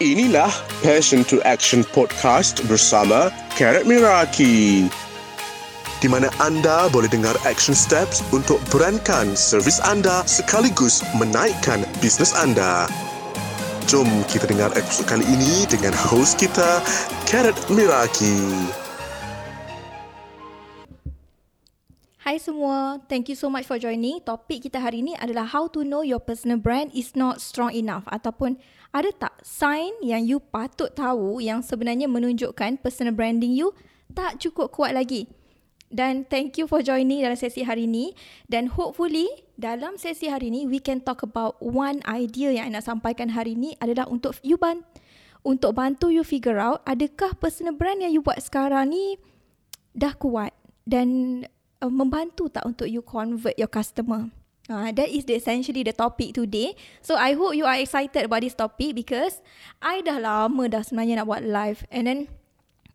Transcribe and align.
Inilah 0.00 0.48
Passion 0.80 1.28
to 1.28 1.44
Action 1.44 1.84
Podcast 1.84 2.64
bersama 2.64 3.28
Karat 3.52 3.84
Miraki. 3.84 4.88
Di 6.00 6.08
mana 6.08 6.32
anda 6.40 6.88
boleh 6.88 7.04
dengar 7.12 7.36
action 7.44 7.76
steps 7.76 8.24
untuk 8.32 8.56
berankan 8.72 9.36
servis 9.36 9.76
anda 9.84 10.24
sekaligus 10.24 11.04
menaikkan 11.20 11.84
bisnes 12.00 12.32
anda. 12.32 12.88
Jom 13.92 14.08
kita 14.24 14.48
dengar 14.48 14.72
episod 14.72 15.04
kali 15.04 15.20
ini 15.28 15.68
dengan 15.68 15.92
host 15.92 16.40
kita, 16.40 16.80
Karat 17.28 17.60
Miraki. 17.68 18.40
Hai 22.24 22.40
semua, 22.40 22.96
thank 23.04 23.28
you 23.28 23.36
so 23.36 23.52
much 23.52 23.68
for 23.68 23.76
joining. 23.76 24.16
Topik 24.24 24.64
kita 24.64 24.80
hari 24.80 25.04
ini 25.04 25.12
adalah 25.20 25.44
how 25.44 25.68
to 25.68 25.84
know 25.84 26.00
your 26.00 26.22
personal 26.24 26.56
brand 26.56 26.88
is 26.96 27.12
not 27.12 27.36
strong 27.44 27.68
enough 27.76 28.08
ataupun 28.08 28.56
ada 28.90 29.10
tak 29.14 29.34
sign 29.46 29.94
yang 30.02 30.26
you 30.26 30.42
patut 30.42 30.90
tahu 30.94 31.38
yang 31.38 31.62
sebenarnya 31.62 32.10
menunjukkan 32.10 32.82
personal 32.82 33.14
branding 33.14 33.54
you 33.54 33.70
tak 34.14 34.42
cukup 34.42 34.74
kuat 34.74 34.94
lagi. 34.94 35.30
Dan 35.90 36.22
thank 36.22 36.54
you 36.54 36.70
for 36.70 36.86
joining 36.86 37.18
dalam 37.18 37.34
sesi 37.34 37.66
hari 37.66 37.90
ini 37.90 38.14
dan 38.46 38.70
hopefully 38.70 39.26
dalam 39.58 39.98
sesi 39.98 40.30
hari 40.30 40.46
ini 40.46 40.62
we 40.62 40.78
can 40.78 41.02
talk 41.02 41.26
about 41.26 41.58
one 41.58 41.98
idea 42.06 42.54
yang 42.54 42.70
I 42.70 42.78
nak 42.78 42.86
sampaikan 42.86 43.34
hari 43.34 43.58
ini 43.58 43.74
adalah 43.82 44.06
untuk 44.06 44.38
you 44.46 44.54
ban 44.54 44.86
untuk 45.42 45.74
bantu 45.74 46.14
you 46.14 46.22
figure 46.22 46.62
out 46.62 46.86
adakah 46.86 47.34
personal 47.34 47.74
brand 47.74 48.06
yang 48.06 48.14
you 48.14 48.22
buat 48.22 48.38
sekarang 48.38 48.94
ni 48.94 49.18
dah 49.90 50.14
kuat 50.14 50.54
dan 50.86 51.42
uh, 51.82 51.90
membantu 51.90 52.46
tak 52.46 52.62
untuk 52.70 52.86
you 52.86 53.02
convert 53.02 53.58
your 53.58 53.70
customer. 53.70 54.30
Uh, 54.70 54.94
that 54.94 55.10
is 55.10 55.26
the, 55.26 55.34
essentially 55.34 55.82
the 55.82 55.90
topic 55.90 56.30
today. 56.30 56.78
So 57.02 57.18
I 57.18 57.34
hope 57.34 57.58
you 57.58 57.66
are 57.66 57.74
excited 57.74 58.22
about 58.22 58.46
this 58.46 58.54
topic 58.54 58.94
because 58.94 59.42
I 59.82 59.98
dah 59.98 60.22
lama 60.22 60.70
dah 60.70 60.86
sebenarnya 60.86 61.18
nak 61.18 61.26
buat 61.26 61.42
live 61.42 61.82
and 61.90 62.06
then 62.06 62.18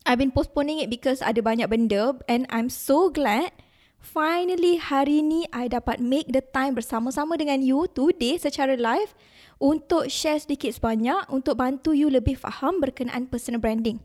I've 0.08 0.16
been 0.16 0.32
postponing 0.32 0.80
it 0.80 0.88
because 0.88 1.20
ada 1.20 1.44
banyak 1.44 1.68
benda 1.68 2.16
and 2.32 2.48
I'm 2.48 2.72
so 2.72 3.12
glad 3.12 3.52
finally 4.00 4.80
hari 4.80 5.20
ni 5.20 5.44
I 5.52 5.68
dapat 5.68 6.00
make 6.00 6.32
the 6.32 6.40
time 6.40 6.80
bersama-sama 6.80 7.36
dengan 7.36 7.60
you 7.60 7.92
today 7.92 8.40
secara 8.40 8.80
live 8.80 9.12
untuk 9.60 10.08
share 10.08 10.40
sedikit 10.40 10.72
sebanyak 10.72 11.28
untuk 11.28 11.60
bantu 11.60 11.92
you 11.92 12.08
lebih 12.08 12.40
faham 12.40 12.80
berkenaan 12.80 13.28
personal 13.28 13.60
branding. 13.60 14.00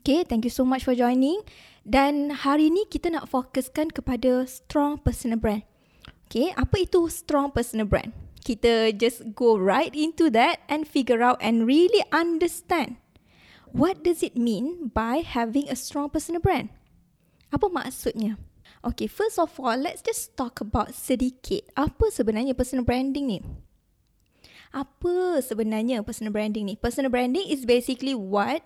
Okay, 0.00 0.24
thank 0.24 0.48
you 0.48 0.54
so 0.54 0.64
much 0.64 0.88
for 0.88 0.96
joining. 0.96 1.44
Dan 1.84 2.32
hari 2.32 2.72
ni 2.72 2.88
kita 2.88 3.12
nak 3.12 3.28
fokuskan 3.28 3.92
kepada 3.92 4.48
strong 4.48 4.96
personal 4.96 5.36
brand. 5.36 5.69
Okay, 6.30 6.54
apa 6.54 6.86
itu 6.86 7.10
strong 7.10 7.50
personal 7.50 7.90
brand? 7.90 8.14
Kita 8.38 8.94
just 8.94 9.34
go 9.34 9.58
right 9.58 9.90
into 9.90 10.30
that 10.30 10.62
and 10.70 10.86
figure 10.86 11.26
out 11.26 11.42
and 11.42 11.66
really 11.66 12.06
understand 12.14 13.02
what 13.74 14.06
does 14.06 14.22
it 14.22 14.38
mean 14.38 14.94
by 14.94 15.26
having 15.26 15.66
a 15.66 15.74
strong 15.74 16.06
personal 16.06 16.38
brand? 16.38 16.70
Apa 17.50 17.66
maksudnya? 17.66 18.38
Okay, 18.86 19.10
first 19.10 19.42
of 19.42 19.50
all, 19.58 19.74
let's 19.74 20.06
just 20.06 20.38
talk 20.38 20.62
about 20.62 20.94
sedikit 20.94 21.66
apa 21.74 22.14
sebenarnya 22.14 22.54
personal 22.54 22.86
branding 22.86 23.26
ni. 23.26 23.38
Apa 24.70 25.42
sebenarnya 25.42 26.06
personal 26.06 26.30
branding 26.30 26.70
ni? 26.70 26.78
Personal 26.78 27.10
branding 27.10 27.50
is 27.50 27.66
basically 27.66 28.14
what 28.14 28.62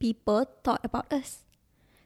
people 0.00 0.48
thought 0.64 0.80
about 0.80 1.12
us. 1.12 1.44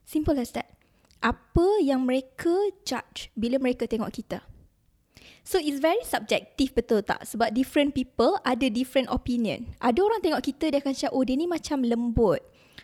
Simple 0.03 0.35
as 0.35 0.51
that. 0.59 0.75
Apa 1.23 1.79
yang 1.79 2.11
mereka 2.11 2.75
judge 2.83 3.31
bila 3.39 3.63
mereka 3.63 3.87
tengok 3.87 4.11
kita. 4.11 4.50
So 5.43 5.57
it's 5.59 5.81
very 5.81 6.03
subjective 6.05 6.77
betul 6.77 7.03
tak? 7.03 7.25
Sebab 7.25 7.51
different 7.57 7.97
people 7.97 8.37
ada 8.45 8.69
different 8.69 9.09
opinion. 9.11 9.73
Ada 9.81 9.99
orang 10.01 10.21
tengok 10.21 10.43
kita 10.45 10.71
dia 10.71 10.79
akan 10.85 10.95
cakap 10.95 11.13
oh 11.17 11.25
dia 11.25 11.37
ni 11.37 11.47
macam 11.49 11.79
lembut. 11.83 12.41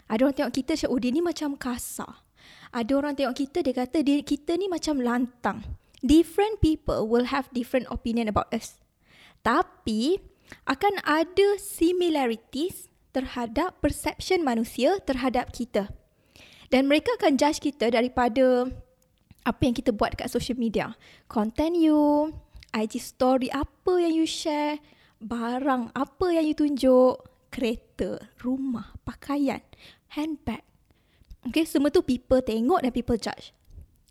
Ada 0.08 0.20
orang 0.26 0.36
tengok 0.36 0.54
kita 0.54 0.72
cakap 0.74 0.90
oh 0.90 1.00
dia 1.00 1.10
ni 1.12 1.22
macam 1.22 1.54
kasar. 1.54 2.26
Ada 2.72 2.92
orang 2.96 3.14
tengok 3.14 3.36
kita 3.36 3.58
dia 3.62 3.74
kata 3.74 3.98
dia, 4.02 4.20
kita 4.22 4.54
ni 4.58 4.66
macam 4.66 4.98
lantang. 5.00 5.62
Different 6.04 6.60
people 6.60 7.08
will 7.08 7.28
have 7.32 7.48
different 7.50 7.88
opinion 7.88 8.28
about 8.30 8.50
us. 8.52 8.78
Tapi 9.42 10.20
akan 10.66 11.02
ada 11.02 11.58
similarities 11.58 12.90
terhadap 13.10 13.80
perception 13.80 14.44
manusia 14.44 15.00
terhadap 15.02 15.50
kita. 15.50 15.90
Dan 16.68 16.90
mereka 16.90 17.14
akan 17.16 17.38
judge 17.38 17.62
kita 17.62 17.94
daripada 17.94 18.68
apa 19.46 19.60
yang 19.62 19.74
kita 19.74 19.94
buat 19.94 20.18
dekat 20.18 20.28
social 20.28 20.58
media. 20.58 20.98
Content 21.30 21.78
you, 21.78 22.34
IG 22.74 22.98
story 22.98 23.52
apa 23.52 24.02
yang 24.02 24.14
you 24.16 24.26
share, 24.26 24.82
barang 25.22 25.94
apa 25.94 26.26
yang 26.32 26.44
you 26.48 26.56
tunjuk, 26.56 27.22
kereta, 27.52 28.20
rumah, 28.42 28.94
pakaian, 29.06 29.62
handbag. 30.12 30.62
Okay, 31.46 31.62
semua 31.62 31.94
tu 31.94 32.02
people 32.02 32.42
tengok 32.42 32.82
dan 32.82 32.90
people 32.90 33.14
judge. 33.14 33.54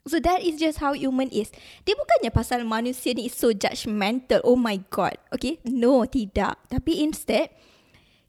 So 0.05 0.21
that 0.21 0.45
is 0.45 0.61
just 0.61 0.77
how 0.79 0.93
human 0.93 1.33
is. 1.33 1.49
Dia 1.81 1.97
bukannya 1.97 2.29
pasal 2.29 2.61
manusia 2.61 3.17
ni 3.17 3.25
so 3.25 3.49
judgmental. 3.49 4.37
Oh 4.45 4.53
my 4.53 4.77
god. 4.93 5.17
Okay, 5.33 5.57
no, 5.65 6.05
tidak. 6.05 6.61
Tapi 6.69 7.01
instead, 7.01 7.49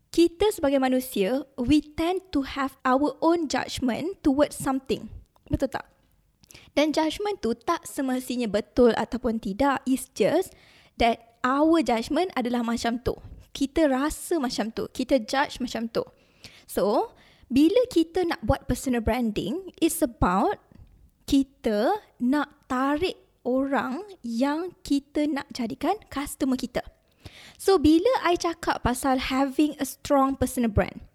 kita 0.08 0.48
sebagai 0.56 0.81
manusia, 0.81 1.44
we 1.60 1.84
tend 1.84 2.25
to 2.32 2.48
have 2.56 2.81
our 2.81 3.12
own 3.20 3.44
judgment 3.44 4.16
towards 4.25 4.56
something. 4.56 5.12
Betul 5.53 5.69
tak? 5.69 5.84
Dan 6.77 6.93
judgment 6.93 7.41
tu 7.41 7.56
tak 7.56 7.84
semestinya 7.89 8.47
betul 8.50 8.93
ataupun 8.94 9.41
tidak. 9.41 9.83
It's 9.89 10.09
just 10.12 10.53
that 11.00 11.41
our 11.44 11.81
judgment 11.81 12.33
adalah 12.37 12.65
macam 12.65 13.00
tu. 13.00 13.17
Kita 13.56 13.89
rasa 13.89 14.37
macam 14.37 14.72
tu. 14.72 14.89
Kita 14.93 15.22
judge 15.22 15.59
macam 15.59 15.89
tu. 15.89 16.05
So, 16.69 17.15
bila 17.47 17.87
kita 17.89 18.27
nak 18.27 18.43
buat 18.43 18.67
personal 18.67 19.00
branding, 19.00 19.71
it's 19.78 20.03
about 20.03 20.59
kita 21.27 22.03
nak 22.19 22.67
tarik 22.67 23.19
orang 23.47 24.03
yang 24.27 24.75
kita 24.83 25.31
nak 25.31 25.47
jadikan 25.55 25.94
customer 26.11 26.59
kita. 26.59 26.83
So 27.56 27.78
bila 27.78 28.11
I 28.27 28.37
cakap 28.37 28.83
pasal 28.83 29.31
having 29.31 29.78
a 29.78 29.87
strong 29.87 30.34
personal 30.37 30.69
brand, 30.69 31.06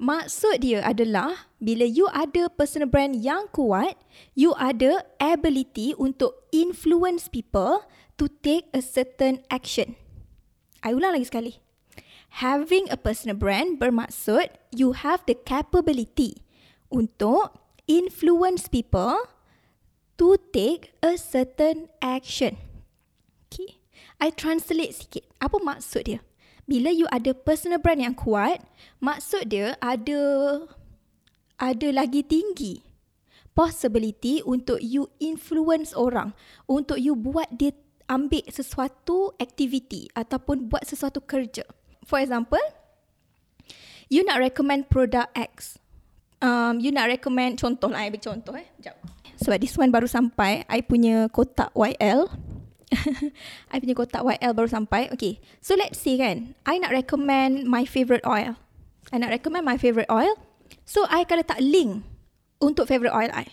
maksud 0.00 0.64
dia 0.64 0.80
adalah 0.80 1.52
bila 1.60 1.84
you 1.84 2.08
ada 2.10 2.48
personal 2.48 2.88
brand 2.88 3.20
yang 3.20 3.46
kuat, 3.52 4.00
you 4.32 4.56
ada 4.56 5.04
ability 5.20 5.92
untuk 6.00 6.48
influence 6.50 7.28
people 7.28 7.84
to 8.16 8.32
take 8.40 8.66
a 8.72 8.80
certain 8.80 9.44
action. 9.52 9.94
I 10.80 10.96
ulang 10.96 11.20
lagi 11.20 11.28
sekali. 11.28 11.52
Having 12.40 12.88
a 12.88 12.96
personal 12.96 13.36
brand 13.36 13.76
bermaksud 13.76 14.56
you 14.72 14.96
have 14.96 15.20
the 15.28 15.36
capability 15.36 16.40
untuk 16.88 17.52
influence 17.84 18.70
people 18.70 19.20
to 20.16 20.40
take 20.54 20.96
a 21.04 21.20
certain 21.20 21.92
action. 22.00 22.56
Okay. 23.50 23.82
I 24.22 24.32
translate 24.32 24.94
sikit. 24.94 25.24
Apa 25.42 25.58
maksud 25.60 26.06
dia? 26.06 26.20
Bila 26.70 26.94
you 26.94 27.10
ada 27.10 27.34
personal 27.34 27.82
brand 27.82 27.98
yang 27.98 28.14
kuat, 28.14 28.62
maksud 29.02 29.50
dia 29.50 29.74
ada 29.82 30.22
ada 31.58 31.88
lagi 31.90 32.22
tinggi 32.22 32.86
possibility 33.60 34.40
untuk 34.46 34.78
you 34.80 35.10
influence 35.18 35.92
orang, 35.92 36.32
untuk 36.70 36.96
you 36.96 37.18
buat 37.18 37.50
dia 37.52 37.74
ambil 38.10 38.42
sesuatu 38.50 39.34
aktiviti 39.38 40.10
ataupun 40.14 40.70
buat 40.70 40.82
sesuatu 40.86 41.22
kerja. 41.22 41.66
For 42.06 42.18
example, 42.18 42.62
you 44.10 44.24
nak 44.26 44.40
recommend 44.42 44.88
produk 44.90 45.30
X. 45.36 45.78
Um, 46.40 46.80
you 46.80 46.88
nak 46.90 47.12
recommend 47.12 47.60
contoh 47.60 47.92
lah, 47.92 48.08
I 48.08 48.10
contoh 48.16 48.56
eh. 48.56 48.66
Sekejap. 48.80 48.96
Sebab 49.40 49.56
this 49.60 49.76
one 49.76 49.92
baru 49.92 50.08
sampai, 50.08 50.64
I 50.64 50.80
punya 50.80 51.28
kotak 51.28 51.68
YL. 51.76 52.28
I 53.72 53.78
punya 53.78 53.94
kotak 53.94 54.26
YL 54.26 54.52
baru 54.52 54.68
sampai. 54.68 55.10
Okay. 55.14 55.38
So 55.62 55.78
let's 55.78 56.02
say 56.02 56.18
kan. 56.18 56.58
I 56.66 56.82
nak 56.82 56.90
recommend 56.90 57.70
my 57.70 57.86
favourite 57.86 58.26
oil. 58.26 58.58
I 59.10 59.16
nak 59.18 59.30
recommend 59.30 59.66
my 59.66 59.78
favourite 59.78 60.10
oil. 60.10 60.34
So 60.86 61.06
I 61.06 61.22
akan 61.26 61.42
letak 61.42 61.60
link 61.62 62.02
untuk 62.58 62.90
favourite 62.90 63.14
oil 63.14 63.30
I. 63.30 63.46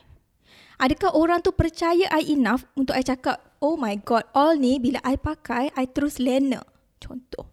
Adakah 0.78 1.18
orang 1.18 1.42
tu 1.42 1.50
percaya 1.54 2.06
I 2.14 2.22
enough 2.30 2.70
untuk 2.78 2.94
I 2.94 3.02
cakap, 3.02 3.42
oh 3.58 3.74
my 3.74 3.98
god, 3.98 4.30
oil 4.38 4.54
ni 4.54 4.78
bila 4.78 5.02
I 5.02 5.18
pakai, 5.18 5.74
I 5.74 5.90
terus 5.90 6.22
lena. 6.22 6.62
Contoh. 7.02 7.50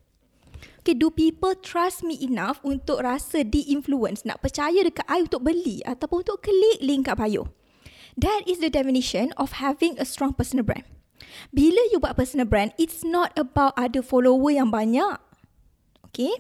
Okay, 0.85 0.93
do 0.93 1.09
people 1.09 1.57
trust 1.57 2.05
me 2.05 2.21
enough 2.21 2.61
untuk 2.61 3.01
rasa 3.01 3.41
di-influence, 3.41 4.29
nak 4.29 4.45
percaya 4.45 4.85
dekat 4.85 5.09
I 5.09 5.25
untuk 5.25 5.41
beli 5.41 5.81
ataupun 5.81 6.21
untuk 6.21 6.45
klik 6.45 6.85
link 6.85 7.09
kat 7.09 7.17
bio? 7.17 7.49
That 8.21 8.45
is 8.45 8.61
the 8.61 8.69
definition 8.69 9.33
of 9.41 9.65
having 9.65 9.97
a 9.97 10.05
strong 10.05 10.37
personal 10.37 10.69
brand. 10.69 10.85
Bila 11.53 11.81
you 11.93 12.01
buat 12.01 12.17
personal 12.19 12.49
brand, 12.49 12.73
it's 12.81 13.03
not 13.07 13.35
about 13.39 13.77
ada 13.77 14.01
follower 14.01 14.51
yang 14.53 14.73
banyak. 14.73 15.17
Okay? 16.11 16.33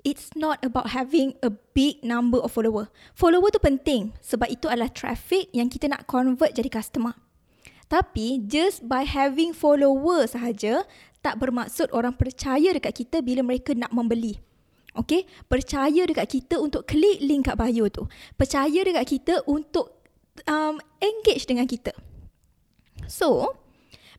It's 0.00 0.32
not 0.32 0.64
about 0.64 0.96
having 0.96 1.36
a 1.44 1.52
big 1.52 2.00
number 2.00 2.40
of 2.40 2.52
follower. 2.56 2.88
Follower 3.12 3.52
tu 3.52 3.60
penting 3.60 4.16
sebab 4.24 4.48
itu 4.48 4.64
adalah 4.64 4.88
traffic 4.88 5.52
yang 5.52 5.68
kita 5.68 5.92
nak 5.92 6.08
convert 6.08 6.56
jadi 6.56 6.72
customer. 6.72 7.12
Tapi 7.90 8.46
just 8.46 8.86
by 8.86 9.04
having 9.04 9.52
follower 9.52 10.24
sahaja 10.24 10.86
tak 11.20 11.36
bermaksud 11.36 11.92
orang 11.92 12.16
percaya 12.16 12.72
dekat 12.72 13.04
kita 13.04 13.20
bila 13.20 13.44
mereka 13.44 13.76
nak 13.76 13.92
membeli. 13.92 14.40
Okay, 14.90 15.22
percaya 15.46 16.02
dekat 16.02 16.26
kita 16.26 16.58
untuk 16.58 16.82
klik 16.82 17.22
link 17.22 17.46
kat 17.46 17.54
bio 17.54 17.86
tu. 17.86 18.10
Percaya 18.34 18.82
dekat 18.82 19.06
kita 19.06 19.34
untuk 19.46 20.02
um, 20.50 20.82
engage 20.98 21.46
dengan 21.46 21.66
kita. 21.68 21.94
So, 23.06 23.54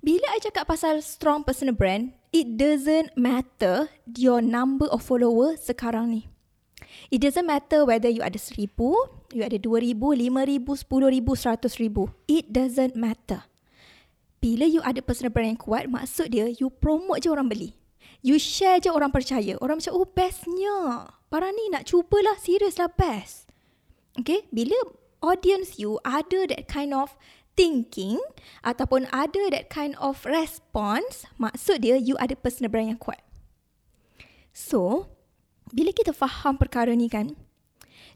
bila 0.02 0.26
I 0.34 0.42
cakap 0.42 0.66
pasal 0.66 1.00
strong 1.06 1.46
personal 1.46 1.78
brand, 1.78 2.14
it 2.34 2.58
doesn't 2.58 3.14
matter 3.14 3.90
your 4.18 4.42
number 4.42 4.90
of 4.90 5.06
follower 5.06 5.56
sekarang 5.58 6.10
ni. 6.10 6.22
It 7.14 7.24
doesn't 7.24 7.48
matter 7.48 7.88
whether 7.88 8.10
you 8.12 8.26
ada 8.26 8.36
seribu, 8.36 8.94
you 9.32 9.46
ada 9.46 9.56
dua 9.62 9.80
ribu, 9.80 10.12
lima 10.12 10.44
ribu, 10.44 10.76
sepuluh 10.76 11.08
ribu, 11.08 11.38
seratus 11.38 11.80
ribu. 11.80 12.10
It 12.28 12.52
doesn't 12.52 12.98
matter. 12.98 13.48
Bila 14.42 14.66
you 14.66 14.82
ada 14.82 15.00
personal 15.06 15.30
brand 15.30 15.56
yang 15.56 15.62
kuat, 15.62 15.86
maksud 15.86 16.34
dia 16.34 16.50
you 16.58 16.74
promote 16.74 17.22
je 17.22 17.30
orang 17.30 17.48
beli. 17.48 17.78
You 18.26 18.42
share 18.42 18.82
je 18.82 18.90
orang 18.90 19.14
percaya. 19.14 19.58
Orang 19.62 19.82
macam, 19.82 19.94
oh 19.98 20.06
bestnya. 20.06 21.10
Para 21.30 21.50
ni 21.54 21.70
nak 21.70 21.90
cubalah, 21.90 22.38
serius 22.42 22.82
lah 22.82 22.90
best. 22.90 23.50
Okay, 24.18 24.44
bila 24.52 24.76
audience 25.24 25.78
you 25.80 26.02
ada 26.04 26.50
that 26.50 26.68
kind 26.68 26.92
of 26.92 27.14
thinking 27.56 28.18
ataupun 28.66 29.08
ada 29.12 29.52
that 29.52 29.68
kind 29.68 29.96
of 30.00 30.24
response, 30.28 31.28
maksud 31.36 31.84
dia 31.84 32.00
you 32.00 32.16
ada 32.18 32.36
personal 32.38 32.72
brand 32.72 32.96
yang 32.96 33.02
kuat. 33.02 33.20
So, 34.52 35.08
bila 35.72 35.96
kita 35.96 36.12
faham 36.12 36.60
perkara 36.60 36.92
ni 36.96 37.08
kan, 37.08 37.40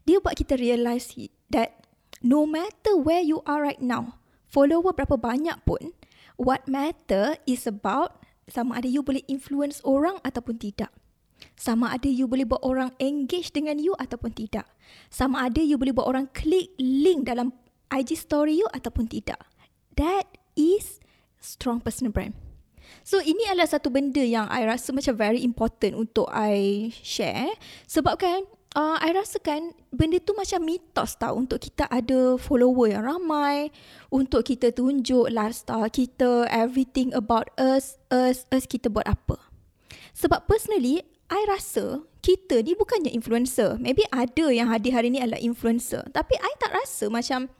dia 0.04 0.20
buat 0.20 0.36
kita 0.36 0.60
realise 0.60 1.12
that 1.48 1.86
no 2.20 2.44
matter 2.44 2.94
where 2.96 3.24
you 3.24 3.40
are 3.48 3.64
right 3.64 3.80
now, 3.80 4.20
follower 4.48 4.92
berapa 4.92 5.16
banyak 5.16 5.56
pun, 5.64 5.96
what 6.36 6.64
matter 6.68 7.40
is 7.48 7.64
about 7.64 8.20
sama 8.46 8.78
ada 8.78 8.86
you 8.86 9.02
boleh 9.02 9.24
influence 9.26 9.82
orang 9.82 10.22
ataupun 10.22 10.60
tidak. 10.60 10.92
Sama 11.56 11.92
ada 11.92 12.08
you 12.08 12.24
boleh 12.30 12.48
buat 12.48 12.62
orang 12.64 12.94
engage 13.02 13.52
dengan 13.52 13.76
you 13.76 13.92
ataupun 13.98 14.32
tidak. 14.32 14.64
Sama 15.12 15.50
ada 15.50 15.60
you 15.60 15.76
boleh 15.76 15.92
buat 15.92 16.08
orang 16.08 16.30
klik 16.32 16.72
link 16.78 17.28
dalam 17.28 17.52
IG 17.92 18.18
story 18.18 18.58
you 18.58 18.68
ataupun 18.74 19.06
tidak. 19.10 19.38
That 19.96 20.26
is 20.58 20.98
strong 21.38 21.80
personal 21.80 22.10
brand. 22.12 22.34
So 23.06 23.22
ini 23.22 23.46
adalah 23.46 23.70
satu 23.70 23.90
benda 23.90 24.22
yang 24.22 24.46
I 24.50 24.66
rasa 24.66 24.90
macam 24.90 25.14
very 25.14 25.42
important 25.42 25.94
untuk 25.94 26.26
I 26.30 26.90
share. 27.02 27.54
Sebab 27.86 28.18
kan 28.18 28.46
uh, 28.76 28.98
I 29.00 29.10
rasakan 29.14 29.72
benda 29.90 30.20
tu 30.20 30.36
macam 30.36 30.62
mitos 30.62 31.16
tau 31.16 31.38
untuk 31.38 31.62
kita 31.62 31.88
ada 31.88 32.36
follower 32.36 32.92
yang 32.92 33.06
ramai, 33.06 33.72
untuk 34.12 34.46
kita 34.46 34.70
tunjuk 34.70 35.32
lifestyle 35.32 35.88
kita, 35.88 36.46
everything 36.52 37.10
about 37.16 37.50
us, 37.56 37.98
us, 38.12 38.44
us 38.52 38.68
kita 38.68 38.92
buat 38.92 39.06
apa. 39.08 39.38
Sebab 40.16 40.48
personally, 40.48 41.04
I 41.26 41.42
rasa 41.50 42.06
kita 42.22 42.62
ni 42.62 42.78
bukannya 42.78 43.10
influencer. 43.10 43.78
Maybe 43.82 44.06
ada 44.14 44.46
yang 44.50 44.70
hadir 44.70 44.94
hari 44.94 45.10
ni 45.10 45.18
adalah 45.18 45.42
influencer. 45.42 46.06
Tapi 46.14 46.38
I 46.38 46.52
tak 46.62 46.72
rasa 46.74 47.10
macam 47.10 47.50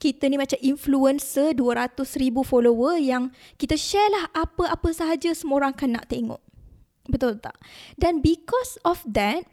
kita 0.00 0.32
ni 0.32 0.40
macam 0.40 0.56
influencer 0.64 1.52
200 1.52 2.00
ribu 2.16 2.40
follower 2.40 2.96
yang 2.96 3.28
kita 3.60 3.76
share 3.76 4.08
lah 4.08 4.32
apa-apa 4.32 4.88
sahaja 4.96 5.36
semua 5.36 5.60
orang 5.60 5.76
akan 5.76 6.00
nak 6.00 6.08
tengok. 6.08 6.40
Betul 7.04 7.36
tak? 7.36 7.60
Dan 8.00 8.24
because 8.24 8.80
of 8.80 9.04
that, 9.04 9.44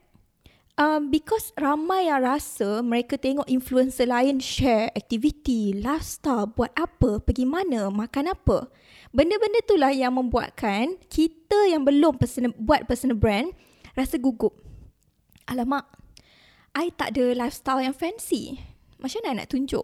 um, 0.80 1.12
because 1.12 1.52
ramai 1.60 2.08
yang 2.08 2.24
rasa 2.24 2.80
mereka 2.80 3.20
tengok 3.20 3.44
influencer 3.52 4.08
lain 4.08 4.40
share 4.40 4.88
aktiviti, 4.96 5.76
lifestyle, 5.76 6.48
buat 6.48 6.72
apa, 6.80 7.20
pergi 7.20 7.44
mana, 7.44 7.92
makan 7.92 8.32
apa. 8.32 8.72
Benda-benda 9.12 9.60
itulah 9.60 9.92
yang 9.92 10.16
membuatkan 10.16 10.96
kita 11.12 11.68
yang 11.68 11.84
belum 11.84 12.16
personal, 12.16 12.56
buat 12.56 12.88
personal 12.88 13.20
brand 13.20 13.52
rasa 14.00 14.16
gugup. 14.16 14.56
Alamak, 15.50 15.84
I 16.78 16.94
tak 16.94 17.18
ada 17.18 17.36
lifestyle 17.36 17.84
yang 17.84 17.96
fancy. 17.96 18.62
Macam 19.02 19.26
mana 19.26 19.44
nak 19.44 19.52
tunjuk? 19.52 19.84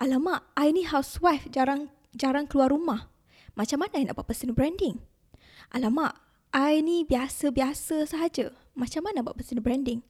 Alamak, 0.00 0.46
I 0.58 0.74
ni 0.74 0.82
housewife 0.88 1.46
jarang 1.52 1.92
jarang 2.12 2.48
keluar 2.48 2.72
rumah. 2.72 3.08
Macam 3.54 3.84
mana 3.84 4.00
I 4.00 4.08
nak 4.08 4.16
buat 4.16 4.28
personal 4.28 4.56
branding? 4.56 5.00
Alamak, 5.72 6.16
I 6.52 6.80
ni 6.80 7.04
biasa-biasa 7.04 8.08
sahaja. 8.08 8.52
Macam 8.72 9.04
mana 9.04 9.20
buat 9.20 9.36
personal 9.36 9.64
branding? 9.64 10.00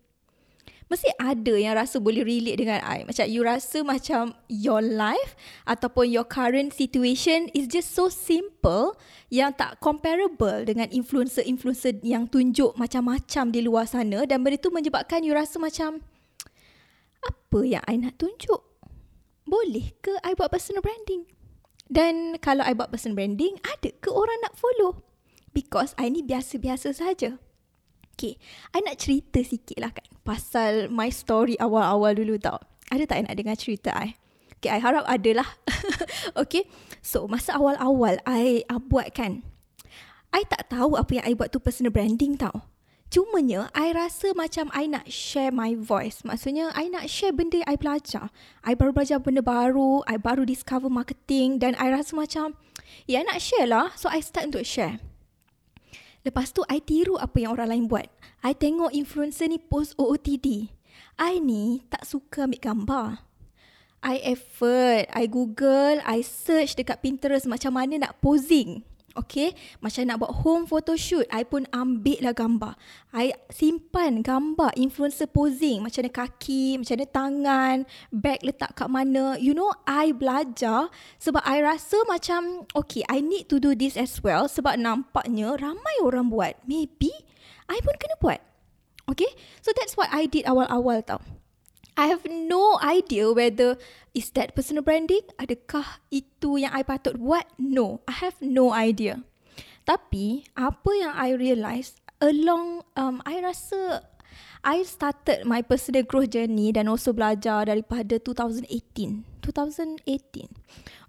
mesti 0.93 1.09
ada 1.17 1.57
yang 1.57 1.73
rasa 1.73 1.97
boleh 1.97 2.21
relate 2.21 2.61
dengan 2.61 2.85
I. 2.85 3.09
Macam 3.09 3.25
you 3.25 3.41
rasa 3.41 3.81
macam 3.81 4.37
your 4.53 4.85
life 4.85 5.33
ataupun 5.65 6.13
your 6.13 6.29
current 6.29 6.77
situation 6.77 7.49
is 7.57 7.65
just 7.65 7.97
so 7.97 8.13
simple 8.13 8.93
yang 9.33 9.57
tak 9.57 9.81
comparable 9.81 10.69
dengan 10.69 10.93
influencer-influencer 10.93 12.05
yang 12.05 12.29
tunjuk 12.29 12.77
macam-macam 12.77 13.49
di 13.49 13.65
luar 13.65 13.89
sana 13.89 14.29
dan 14.29 14.45
benda 14.45 14.61
tu 14.61 14.69
menyebabkan 14.69 15.25
you 15.25 15.33
rasa 15.33 15.57
macam 15.57 16.05
apa 17.25 17.59
yang 17.65 17.81
I 17.89 17.97
nak 17.97 18.21
tunjuk? 18.21 18.61
Boleh 19.45 19.95
ke 20.01 20.15
I 20.23 20.37
buat 20.39 20.51
personal 20.51 20.83
branding? 20.83 21.27
Dan 21.93 22.41
kalau 22.41 22.65
I 22.65 22.73
buat 22.73 22.89
personal 22.89 23.19
branding, 23.19 23.61
ada 23.61 23.93
ke 24.01 24.09
orang 24.09 24.39
nak 24.41 24.57
follow? 24.57 25.05
Because 25.53 25.93
I 26.01 26.09
ni 26.09 26.25
biasa-biasa 26.25 26.97
saja. 26.97 27.37
Okay, 28.17 28.41
I 28.73 28.81
nak 28.81 29.01
cerita 29.03 29.41
sikit 29.45 29.77
lah 29.83 29.93
kan 29.93 30.07
pasal 30.23 30.87
my 30.89 31.11
story 31.11 31.59
awal-awal 31.59 32.15
dulu 32.15 32.39
tau. 32.39 32.59
Ada 32.89 33.05
tak 33.07 33.17
yang 33.21 33.27
nak 33.29 33.39
dengar 33.39 33.57
cerita 33.59 33.91
I? 33.93 34.15
Okay, 34.59 34.71
I 34.71 34.79
harap 34.79 35.05
ada 35.11 35.43
lah. 35.43 35.49
okay, 36.43 36.71
so 37.03 37.27
masa 37.27 37.59
awal-awal 37.59 38.23
I 38.23 38.63
uh, 38.71 38.79
buat 38.79 39.11
kan, 39.11 39.43
I 40.31 40.47
tak 40.47 40.71
tahu 40.71 40.97
apa 40.97 41.11
yang 41.19 41.25
I 41.29 41.35
buat 41.35 41.51
tu 41.51 41.59
personal 41.59 41.91
branding 41.91 42.39
tau. 42.39 42.72
Cumanya, 43.13 43.69
I 43.77 43.93
rasa 43.93 44.33
macam 44.33 44.73
I 44.73 44.89
nak 44.89 45.05
share 45.05 45.53
my 45.53 45.77
voice. 45.77 46.25
Maksudnya, 46.25 46.73
I 46.73 46.89
nak 46.89 47.13
share 47.13 47.37
benda 47.37 47.61
yang 47.61 47.69
I 47.69 47.77
belajar. 47.77 48.33
I 48.65 48.73
baru 48.73 48.97
belajar 48.97 49.21
benda 49.21 49.45
baru, 49.45 50.01
I 50.09 50.17
baru 50.17 50.49
discover 50.49 50.89
marketing 50.89 51.61
dan 51.61 51.77
I 51.77 51.93
rasa 51.93 52.17
macam, 52.17 52.57
ya 53.05 53.21
I 53.21 53.29
nak 53.29 53.45
share 53.45 53.69
lah. 53.69 53.93
So, 54.01 54.09
I 54.09 54.25
start 54.25 54.49
untuk 54.49 54.65
share. 54.65 54.97
Lepas 56.25 56.57
tu 56.57 56.65
I 56.73 56.81
tiru 56.81 57.21
apa 57.21 57.37
yang 57.37 57.53
orang 57.53 57.69
lain 57.77 57.85
buat. 57.85 58.09
I 58.41 58.57
tengok 58.57 58.97
influencer 58.97 59.45
ni 59.45 59.61
post 59.61 59.93
OOTD. 60.01 60.73
I 61.21 61.37
ni 61.37 61.85
tak 61.93 62.09
suka 62.09 62.49
ambil 62.49 62.65
gambar. 62.65 63.09
I 64.01 64.25
effort, 64.25 65.13
I 65.13 65.29
google, 65.29 66.01
I 66.01 66.25
search 66.25 66.81
dekat 66.81 67.05
Pinterest 67.05 67.45
macam 67.45 67.77
mana 67.77 68.09
nak 68.09 68.25
posing. 68.25 68.89
Okay, 69.13 69.53
macam 69.85 70.09
nak 70.09 70.17
buat 70.25 70.33
home 70.41 70.65
photoshoot, 70.65 71.29
I 71.29 71.45
pun 71.45 71.69
ambil 71.69 72.25
lah 72.25 72.33
gambar. 72.33 72.73
I 73.13 73.37
simpan 73.53 74.25
gambar 74.25 74.73
influencer 74.81 75.29
posing, 75.29 75.85
macam 75.85 76.01
mana 76.01 76.13
kaki, 76.17 76.81
macam 76.81 76.95
mana 76.97 77.07
tangan, 77.13 77.77
bag 78.09 78.41
letak 78.41 78.73
kat 78.73 78.89
mana. 78.89 79.37
You 79.37 79.53
know, 79.53 79.69
I 79.85 80.17
belajar 80.17 80.89
sebab 81.21 81.45
I 81.45 81.61
rasa 81.61 82.01
macam, 82.09 82.65
okay, 82.73 83.05
I 83.05 83.21
need 83.21 83.53
to 83.53 83.61
do 83.61 83.77
this 83.77 84.01
as 84.01 84.17
well 84.25 84.49
sebab 84.49 84.81
nampaknya 84.81 85.61
ramai 85.61 85.97
orang 86.01 86.33
buat. 86.33 86.57
Maybe, 86.65 87.13
I 87.69 87.77
pun 87.85 87.97
kena 88.01 88.17
buat. 88.17 88.41
Okay, 89.13 89.29
so 89.61 89.77
that's 89.77 89.93
what 89.99 90.09
I 90.09 90.25
did 90.25 90.49
awal-awal 90.49 91.05
tau. 91.05 91.21
I 91.97 92.09
have 92.09 92.25
no 92.25 92.81
idea 92.81 93.29
whether 93.33 93.77
is 94.17 94.33
that 94.33 94.57
personal 94.57 94.81
branding? 94.81 95.25
Adakah 95.37 96.01
itu 96.09 96.57
yang 96.57 96.73
I 96.73 96.81
patut 96.85 97.21
buat? 97.21 97.45
No, 97.61 98.01
I 98.09 98.17
have 98.25 98.41
no 98.41 98.73
idea. 98.73 99.21
Tapi 99.85 100.49
apa 100.57 100.91
yang 100.95 101.13
I 101.13 101.37
realise 101.37 101.99
along 102.23 102.87
um 102.97 103.21
I 103.27 103.43
rasa 103.43 104.07
I 104.63 104.87
started 104.87 105.43
my 105.43 105.59
personal 105.61 106.07
growth 106.07 106.31
journey 106.31 106.71
dan 106.71 106.87
also 106.87 107.11
belajar 107.11 107.67
daripada 107.67 108.23
2018. 108.23 109.27
2018. 109.43 110.07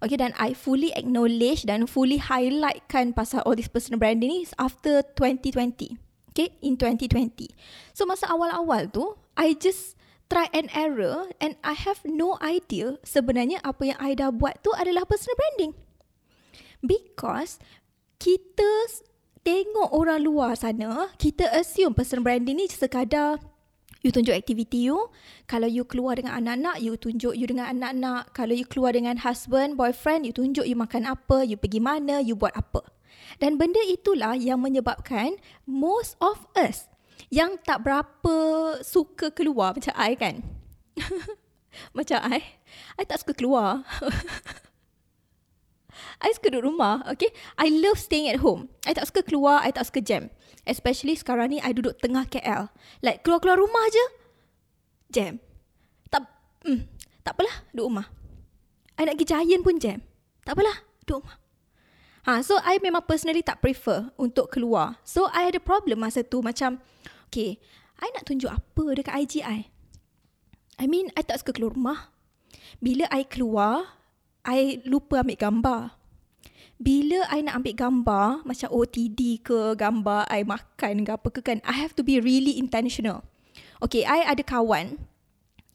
Okay, 0.02 0.18
dan 0.18 0.34
I 0.42 0.58
fully 0.58 0.90
acknowledge 0.98 1.70
dan 1.70 1.86
fully 1.86 2.18
highlightkan 2.18 3.14
pasal 3.14 3.46
all 3.46 3.54
this 3.54 3.70
personal 3.70 4.02
branding 4.02 4.34
ni 4.34 4.42
after 4.58 5.06
2020. 5.16 6.02
Okay, 6.34 6.50
in 6.66 6.82
2020. 6.82 7.54
So, 7.94 8.10
masa 8.10 8.26
awal-awal 8.34 8.90
tu, 8.90 9.14
I 9.38 9.54
just 9.54 9.94
try 10.34 10.50
and 10.50 10.66
error 10.74 11.30
and 11.38 11.54
I 11.62 11.78
have 11.78 12.02
no 12.02 12.42
idea 12.42 12.98
sebenarnya 13.06 13.62
apa 13.62 13.94
yang 13.94 14.00
I 14.02 14.18
dah 14.18 14.34
buat 14.34 14.66
tu 14.66 14.74
adalah 14.74 15.06
personal 15.06 15.38
branding. 15.38 15.78
Because 16.82 17.62
kita 18.18 18.98
tengok 19.46 19.94
orang 19.94 20.26
luar 20.26 20.58
sana, 20.58 21.14
kita 21.22 21.54
assume 21.54 21.94
personal 21.94 22.26
branding 22.26 22.58
ni 22.58 22.66
sekadar 22.66 23.38
you 24.02 24.10
tunjuk 24.10 24.34
aktiviti 24.34 24.90
you. 24.90 25.14
Kalau 25.46 25.70
you 25.70 25.86
keluar 25.86 26.18
dengan 26.18 26.42
anak-anak, 26.42 26.82
you 26.82 26.98
tunjuk 26.98 27.38
you 27.38 27.46
dengan 27.46 27.70
anak-anak. 27.70 28.34
Kalau 28.34 28.58
you 28.58 28.66
keluar 28.66 28.98
dengan 28.98 29.22
husband, 29.22 29.78
boyfriend, 29.78 30.26
you 30.26 30.34
tunjuk 30.34 30.66
you 30.66 30.76
makan 30.76 31.06
apa, 31.06 31.46
you 31.46 31.56
pergi 31.56 31.78
mana, 31.78 32.20
you 32.20 32.34
buat 32.34 32.52
apa. 32.58 32.84
Dan 33.38 33.62
benda 33.62 33.80
itulah 33.86 34.34
yang 34.34 34.60
menyebabkan 34.60 35.38
most 35.70 36.18
of 36.20 36.50
us 36.58 36.93
yang 37.34 37.58
tak 37.62 37.82
berapa 37.82 38.36
suka 38.86 39.34
keluar 39.34 39.74
macam 39.74 39.94
I 39.98 40.14
kan. 40.14 40.46
macam 41.98 42.22
I. 42.22 42.62
I 43.00 43.04
tak 43.06 43.26
suka 43.26 43.34
keluar. 43.34 43.82
I 46.24 46.32
suka 46.34 46.50
duduk 46.50 46.74
rumah, 46.74 47.04
okay? 47.10 47.30
I 47.60 47.70
love 47.70 48.00
staying 48.00 48.32
at 48.32 48.40
home. 48.40 48.72
I 48.88 48.96
tak 48.96 49.12
suka 49.12 49.22
keluar, 49.28 49.60
I 49.62 49.76
tak 49.76 49.92
suka 49.92 50.00
jam. 50.00 50.32
Especially 50.64 51.20
sekarang 51.20 51.52
ni, 51.52 51.60
I 51.60 51.76
duduk 51.76 52.00
tengah 52.00 52.24
KL. 52.32 52.72
Like, 53.04 53.28
keluar-keluar 53.28 53.60
rumah 53.60 53.84
je, 53.92 54.06
jam. 55.12 55.44
Tak, 56.08 56.24
hmm, 56.64 56.88
tak 57.28 57.36
apalah, 57.36 57.68
duduk 57.76 57.86
rumah. 57.92 58.08
I 58.96 59.04
nak 59.04 59.20
pergi 59.20 59.36
Giant 59.36 59.64
pun 59.68 59.76
jam. 59.82 60.00
Tak 60.48 60.56
apalah, 60.56 60.80
duduk 61.04 61.28
rumah. 61.28 61.43
Ha, 62.24 62.40
so, 62.40 62.56
I 62.64 62.80
memang 62.80 63.04
personally 63.04 63.44
tak 63.44 63.60
prefer 63.60 64.08
untuk 64.16 64.48
keluar. 64.48 64.96
So, 65.04 65.28
I 65.36 65.52
ada 65.52 65.60
problem 65.60 66.00
masa 66.00 66.24
tu 66.24 66.40
macam, 66.40 66.80
okay, 67.28 67.60
I 68.00 68.08
nak 68.16 68.24
tunjuk 68.24 68.48
apa 68.48 68.86
dekat 68.96 69.14
IG 69.28 69.34
I? 69.44 69.68
I 70.80 70.86
mean, 70.88 71.12
I 71.20 71.22
tak 71.22 71.44
suka 71.44 71.52
keluar 71.52 71.76
rumah. 71.76 72.00
Bila 72.80 73.12
I 73.12 73.28
keluar, 73.28 74.00
I 74.48 74.80
lupa 74.88 75.20
ambil 75.20 75.36
gambar. 75.36 75.82
Bila 76.80 77.28
I 77.28 77.44
nak 77.44 77.64
ambil 77.64 77.76
gambar, 77.76 78.28
macam 78.48 78.68
OTD 78.72 79.44
ke 79.44 79.76
gambar 79.76 80.28
I 80.28 80.48
makan 80.48 81.04
ke 81.04 81.12
apa 81.12 81.28
ke 81.28 81.40
kan, 81.44 81.60
I 81.68 81.76
have 81.76 81.92
to 82.00 82.04
be 82.04 82.24
really 82.24 82.56
intentional. 82.56 83.24
Okay, 83.84 84.08
I 84.08 84.24
ada 84.24 84.44
kawan 84.44 84.96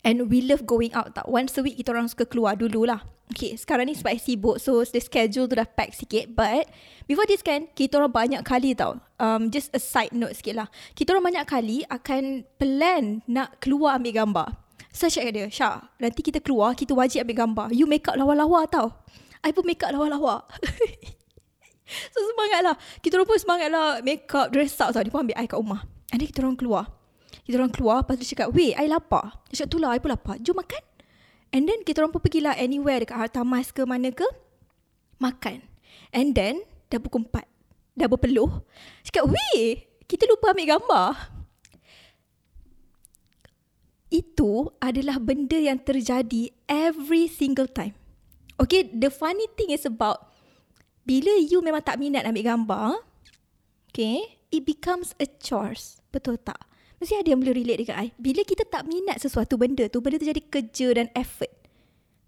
and 0.09 0.33
we 0.33 0.41
love 0.41 0.65
going 0.65 0.89
out 0.97 1.13
tak. 1.13 1.29
Once 1.29 1.53
a 1.61 1.63
week 1.63 1.77
kita 1.77 1.93
orang 1.93 2.09
suka 2.09 2.25
keluar 2.25 2.57
dululah. 2.57 3.05
Okay, 3.29 3.61
sekarang 3.61 3.93
ni 3.93 3.95
sebab 3.95 4.17
sibuk 4.17 4.57
so 4.57 4.81
the 4.89 5.05
schedule 5.05 5.45
tu 5.45 5.53
dah 5.53 5.69
pack 5.69 5.93
sikit. 5.93 6.33
But 6.33 6.73
before 7.05 7.29
this 7.29 7.45
kan, 7.45 7.69
kita 7.77 8.01
orang 8.01 8.17
banyak 8.17 8.41
kali 8.41 8.73
tau. 8.73 8.97
Um, 9.21 9.53
just 9.53 9.69
a 9.77 9.81
side 9.81 10.17
note 10.17 10.33
sikit 10.33 10.57
lah. 10.57 10.69
Kita 10.97 11.13
orang 11.13 11.37
banyak 11.37 11.45
kali 11.45 11.85
akan 11.93 12.49
plan 12.57 13.21
nak 13.29 13.61
keluar 13.61 14.01
ambil 14.01 14.25
gambar. 14.25 14.49
So 14.89 15.13
cakap 15.13 15.37
dia, 15.37 15.47
Syah, 15.53 15.85
nanti 16.01 16.25
kita 16.25 16.41
keluar, 16.41 16.73
kita 16.73 16.97
wajib 16.97 17.29
ambil 17.29 17.45
gambar. 17.45 17.67
You 17.77 17.85
make 17.85 18.09
up 18.09 18.17
lawa-lawa 18.17 18.65
tau. 18.65 18.97
I 19.45 19.53
pun 19.53 19.69
make 19.69 19.85
up 19.85 19.93
lawa-lawa. 19.93 20.49
so 22.17 22.19
semangat 22.33 22.61
lah. 22.65 22.75
Kita 23.05 23.21
orang 23.21 23.29
pun 23.29 23.37
semangat 23.37 23.69
lah 23.69 24.01
make 24.01 24.25
up, 24.33 24.49
dress 24.49 24.81
up 24.81 24.97
tau. 24.97 25.05
Dia 25.05 25.13
pun 25.13 25.29
ambil 25.29 25.37
I 25.37 25.45
kat 25.45 25.61
rumah. 25.61 25.85
And 26.09 26.25
then 26.25 26.33
kita 26.33 26.41
orang 26.41 26.57
keluar. 26.57 26.98
Kita 27.49 27.65
orang 27.65 27.73
keluar, 27.73 28.05
lepas 28.05 28.21
tu 28.21 28.29
cakap, 28.29 28.53
weh, 28.53 28.77
I 28.77 28.85
lapar. 28.93 29.41
Dia 29.49 29.65
cakap, 29.65 29.69
tu 29.73 29.79
lah, 29.81 29.97
I 29.97 30.05
pun 30.05 30.13
lapar. 30.13 30.37
Jom 30.45 30.61
makan. 30.61 30.85
And 31.49 31.65
then 31.65 31.81
kita 31.81 32.05
orang 32.05 32.13
pun 32.13 32.21
pergilah 32.21 32.53
anywhere 32.61 33.01
dekat 33.01 33.17
Harta 33.17 33.41
Mas 33.41 33.73
ke 33.73 33.89
mana 33.89 34.13
ke. 34.13 34.29
Makan. 35.17 35.65
And 36.13 36.37
then, 36.37 36.61
dah 36.93 37.01
pukul 37.01 37.25
4. 37.25 37.49
Dah 37.97 38.05
berpeluh. 38.05 38.53
Cakap, 39.01 39.33
weh, 39.33 39.89
kita 40.05 40.29
lupa 40.29 40.53
ambil 40.53 40.77
gambar 40.77 41.41
itu 44.09 44.73
adalah 44.81 45.21
benda 45.21 45.57
yang 45.57 45.81
terjadi 45.81 46.53
every 46.65 47.29
single 47.29 47.69
time. 47.69 47.93
Okay, 48.57 48.89
the 48.89 49.13
funny 49.13 49.49
thing 49.55 49.71
is 49.71 49.85
about 49.85 50.33
bila 51.05 51.33
you 51.41 51.65
memang 51.65 51.85
tak 51.85 52.01
minat 52.01 52.25
ambil 52.25 52.45
gambar, 52.45 52.89
okay, 53.89 54.41
it 54.53 54.65
becomes 54.65 55.13
a 55.21 55.29
chores. 55.41 56.01
Betul 56.13 56.41
tak? 56.41 56.61
Mesti 56.99 57.15
ada 57.15 57.29
yang 57.31 57.41
boleh 57.43 57.55
relate 57.55 57.87
dengan 57.87 57.97
I. 58.03 58.09
Bila 58.19 58.43
kita 58.43 58.67
tak 58.67 58.87
minat 58.91 59.23
sesuatu 59.23 59.55
benda 59.55 59.87
tu, 59.87 60.03
benda 60.03 60.19
tu 60.19 60.27
jadi 60.27 60.43
kerja 60.43 60.89
dan 60.99 61.07
effort. 61.15 61.51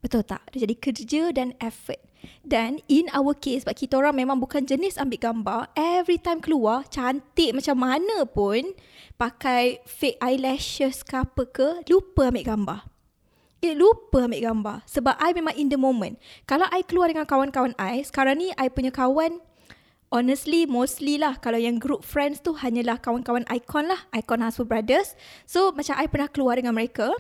Betul 0.00 0.24
tak? 0.24 0.46
Dia 0.54 0.64
jadi 0.64 0.76
kerja 0.78 1.22
dan 1.34 1.52
effort. 1.60 2.00
Dan 2.40 2.80
in 2.88 3.08
our 3.12 3.36
case, 3.36 3.64
sebab 3.64 3.76
kita 3.76 4.00
orang 4.00 4.16
memang 4.16 4.40
bukan 4.40 4.64
jenis 4.64 4.96
ambil 4.96 5.20
gambar, 5.20 5.60
every 5.76 6.16
time 6.16 6.40
keluar, 6.40 6.88
cantik 6.88 7.52
macam 7.52 7.76
mana 7.76 8.24
pun, 8.24 8.72
pakai 9.20 9.84
fake 9.84 10.20
eyelashes 10.20 11.04
ke 11.04 11.20
apa 11.20 11.42
ke, 11.48 11.68
lupa 11.88 12.32
ambil 12.32 12.44
gambar. 12.46 12.80
Eh, 13.60 13.76
lupa 13.76 14.24
ambil 14.24 14.40
gambar. 14.40 14.76
Sebab 14.88 15.20
I 15.20 15.36
memang 15.36 15.52
in 15.52 15.68
the 15.68 15.76
moment. 15.76 16.16
Kalau 16.48 16.64
I 16.72 16.80
keluar 16.80 17.12
dengan 17.12 17.28
kawan-kawan 17.28 17.76
I, 17.76 18.00
sekarang 18.00 18.40
ni 18.40 18.48
I 18.56 18.72
punya 18.72 18.88
kawan, 18.88 19.36
honestly, 20.10 20.66
mostly 20.66 21.16
lah, 21.16 21.38
kalau 21.38 21.56
yang 21.56 21.78
group 21.78 22.02
friends 22.02 22.42
tu 22.42 22.52
hanyalah 22.58 22.98
kawan-kawan 22.98 23.46
icon 23.48 23.86
lah, 23.88 24.04
icon 24.14 24.42
Hasbro 24.42 24.66
Brothers. 24.66 25.14
So, 25.46 25.70
macam 25.70 25.96
I 25.96 26.10
pernah 26.10 26.28
keluar 26.28 26.58
dengan 26.58 26.74
mereka, 26.74 27.14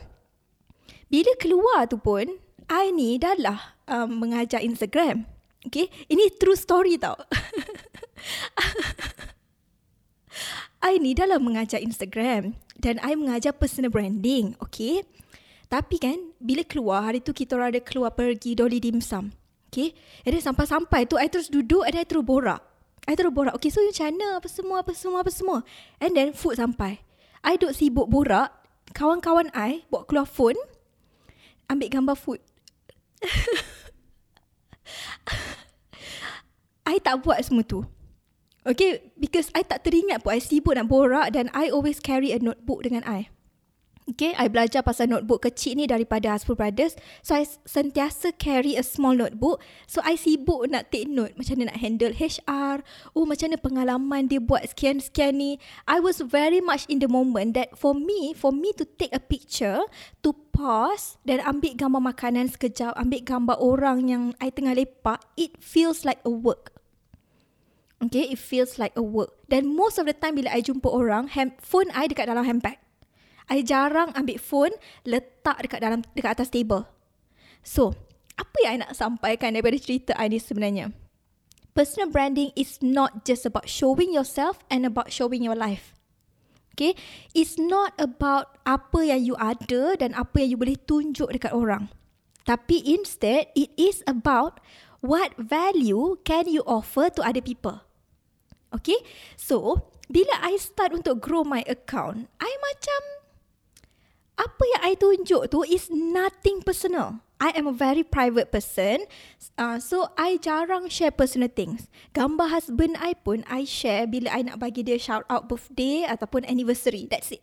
bila 1.10 1.32
keluar 1.38 1.86
tu 1.90 1.98
pun, 1.98 2.26
I 2.70 2.94
ni 2.94 3.18
dah 3.18 3.34
lah 3.34 3.58
um, 3.90 4.22
mengajar 4.22 4.62
Instagram. 4.62 5.26
Okay, 5.66 5.90
ini 6.06 6.30
true 6.38 6.54
story 6.54 6.96
tau. 6.96 7.18
I 10.86 10.96
ni 11.02 11.12
dah 11.12 11.28
lah 11.28 11.42
mengajar 11.42 11.82
Instagram 11.82 12.54
dan 12.78 12.96
I 13.02 13.18
mengajar 13.18 13.52
personal 13.52 13.90
branding. 13.90 14.54
Okay, 14.62 15.02
tapi 15.66 15.98
kan 15.98 16.16
bila 16.38 16.62
keluar 16.62 17.10
hari 17.10 17.20
tu 17.20 17.34
kita 17.34 17.58
ada 17.58 17.82
keluar 17.82 18.14
pergi 18.14 18.54
Dolly 18.54 18.78
Dim 18.78 19.02
Sum. 19.02 19.34
Okay, 19.70 19.94
then 20.22 20.38
sampai-sampai 20.38 21.06
tu 21.10 21.18
I 21.18 21.26
terus 21.26 21.50
duduk 21.50 21.84
and 21.86 21.98
I 21.98 22.06
terus 22.06 22.22
borak. 22.22 22.69
I 23.08 23.16
terus 23.16 23.32
borak. 23.32 23.56
Okay, 23.56 23.72
so 23.72 23.80
macam 23.80 24.12
mana? 24.12 24.36
Apa 24.36 24.48
semua, 24.50 24.84
apa 24.84 24.92
semua, 24.92 25.18
apa 25.24 25.32
semua. 25.32 25.64
And 26.02 26.12
then 26.12 26.36
food 26.36 26.60
sampai. 26.60 27.00
I 27.40 27.56
duduk 27.56 27.72
sibuk 27.76 28.08
borak. 28.12 28.52
Kawan-kawan 28.92 29.54
I 29.54 29.86
bawa 29.88 30.04
keluar 30.04 30.26
phone. 30.28 30.58
Ambil 31.70 31.88
gambar 31.88 32.18
food. 32.18 32.42
I 36.90 36.98
tak 36.98 37.22
buat 37.22 37.38
semua 37.46 37.62
tu. 37.62 37.86
Okay, 38.66 39.00
because 39.16 39.48
I 39.56 39.64
tak 39.64 39.88
teringat 39.88 40.20
pun 40.20 40.36
I 40.36 40.42
sibuk 40.42 40.76
nak 40.76 40.92
borak 40.92 41.32
dan 41.32 41.48
I 41.56 41.72
always 41.72 41.96
carry 41.96 42.36
a 42.36 42.38
notebook 42.42 42.84
dengan 42.84 43.00
I. 43.08 43.32
Okay, 44.10 44.34
I 44.34 44.50
belajar 44.50 44.82
pasal 44.82 45.06
notebook 45.06 45.46
kecil 45.46 45.78
ni 45.78 45.86
daripada 45.86 46.34
Hasbro 46.34 46.58
Brothers. 46.58 46.98
So, 47.22 47.38
I 47.38 47.46
sentiasa 47.46 48.34
carry 48.42 48.74
a 48.74 48.82
small 48.82 49.14
notebook. 49.14 49.62
So, 49.86 50.02
I 50.02 50.18
sibuk 50.18 50.66
nak 50.66 50.90
take 50.90 51.06
note 51.06 51.38
macam 51.38 51.62
mana 51.62 51.70
nak 51.70 51.78
handle 51.78 52.10
HR. 52.10 52.82
Oh, 53.14 53.22
macam 53.22 53.54
mana 53.54 53.58
pengalaman 53.62 54.26
dia 54.26 54.42
buat 54.42 54.66
sekian-sekian 54.74 55.38
ni. 55.38 55.62
I 55.86 56.02
was 56.02 56.18
very 56.26 56.58
much 56.58 56.90
in 56.90 56.98
the 56.98 57.06
moment 57.06 57.54
that 57.54 57.78
for 57.78 57.94
me, 57.94 58.34
for 58.34 58.50
me 58.50 58.74
to 58.82 58.84
take 58.98 59.14
a 59.14 59.22
picture, 59.22 59.86
to 60.26 60.34
pause 60.50 61.14
dan 61.22 61.38
ambil 61.46 61.78
gambar 61.78 62.02
makanan 62.10 62.50
sekejap, 62.50 62.98
ambil 62.98 63.22
gambar 63.22 63.56
orang 63.62 64.10
yang 64.10 64.24
I 64.42 64.50
tengah 64.50 64.74
lepak, 64.74 65.22
it 65.38 65.54
feels 65.62 66.02
like 66.02 66.18
a 66.26 66.32
work. 66.34 66.74
Okay, 68.02 68.34
it 68.34 68.42
feels 68.42 68.74
like 68.74 68.96
a 68.98 69.04
work. 69.04 69.38
Dan 69.46 69.70
most 69.70 70.02
of 70.02 70.10
the 70.10 70.16
time 70.16 70.34
bila 70.34 70.50
I 70.50 70.66
jumpa 70.66 70.90
orang, 70.90 71.30
phone 71.62 71.94
I 71.94 72.10
dekat 72.10 72.26
dalam 72.26 72.42
handbag. 72.42 72.89
I 73.50 73.66
jarang 73.66 74.14
ambil 74.14 74.38
phone 74.38 74.74
letak 75.02 75.58
dekat 75.66 75.82
dalam 75.82 76.00
dekat 76.14 76.38
atas 76.38 76.54
table. 76.54 76.86
So, 77.66 77.92
apa 78.38 78.56
yang 78.64 78.80
I 78.80 78.82
nak 78.86 78.96
sampaikan 78.96 79.52
daripada 79.52 79.76
cerita 79.76 80.14
I 80.16 80.30
ni 80.30 80.38
sebenarnya? 80.38 80.94
Personal 81.74 82.08
branding 82.14 82.54
is 82.54 82.78
not 82.80 83.26
just 83.26 83.44
about 83.44 83.66
showing 83.66 84.14
yourself 84.14 84.62
and 84.70 84.86
about 84.86 85.10
showing 85.12 85.42
your 85.42 85.58
life. 85.58 85.94
Okay? 86.74 86.96
It's 87.36 87.60
not 87.60 87.92
about 88.00 88.56
apa 88.64 89.04
yang 89.04 89.22
you 89.22 89.36
ada 89.36 89.98
dan 90.00 90.16
apa 90.16 90.40
yang 90.40 90.56
you 90.56 90.58
boleh 90.58 90.78
tunjuk 90.88 91.28
dekat 91.30 91.52
orang. 91.52 91.92
Tapi 92.48 92.80
instead, 92.82 93.52
it 93.52 93.70
is 93.76 94.00
about 94.08 94.58
what 95.04 95.36
value 95.36 96.16
can 96.24 96.48
you 96.48 96.64
offer 96.64 97.12
to 97.12 97.20
other 97.20 97.44
people. 97.44 97.84
Okay? 98.72 98.96
So, 99.36 99.90
bila 100.10 100.40
I 100.42 100.58
start 100.58 100.96
untuk 100.96 101.22
grow 101.22 101.46
my 101.46 101.62
account, 101.70 102.32
I 102.40 102.50
macam 102.50 103.19
apa 104.40 104.64
yang 104.64 104.82
I 104.88 104.92
tunjuk 104.96 105.52
tu 105.52 105.60
is 105.68 105.92
nothing 105.92 106.64
personal. 106.64 107.20
I 107.40 107.56
am 107.56 107.64
a 107.64 107.72
very 107.72 108.04
private 108.04 108.52
person. 108.52 109.08
Uh, 109.56 109.80
so, 109.80 110.12
I 110.20 110.36
jarang 110.36 110.92
share 110.92 111.12
personal 111.12 111.48
things. 111.48 111.88
Gambar 112.12 112.52
husband 112.52 113.00
I 113.00 113.16
pun, 113.16 113.48
I 113.48 113.64
share 113.64 114.04
bila 114.04 114.28
I 114.28 114.44
nak 114.44 114.60
bagi 114.60 114.84
dia 114.84 115.00
shout 115.00 115.24
out 115.32 115.48
birthday 115.48 116.04
ataupun 116.04 116.44
anniversary. 116.44 117.08
That's 117.08 117.32
it. 117.32 117.40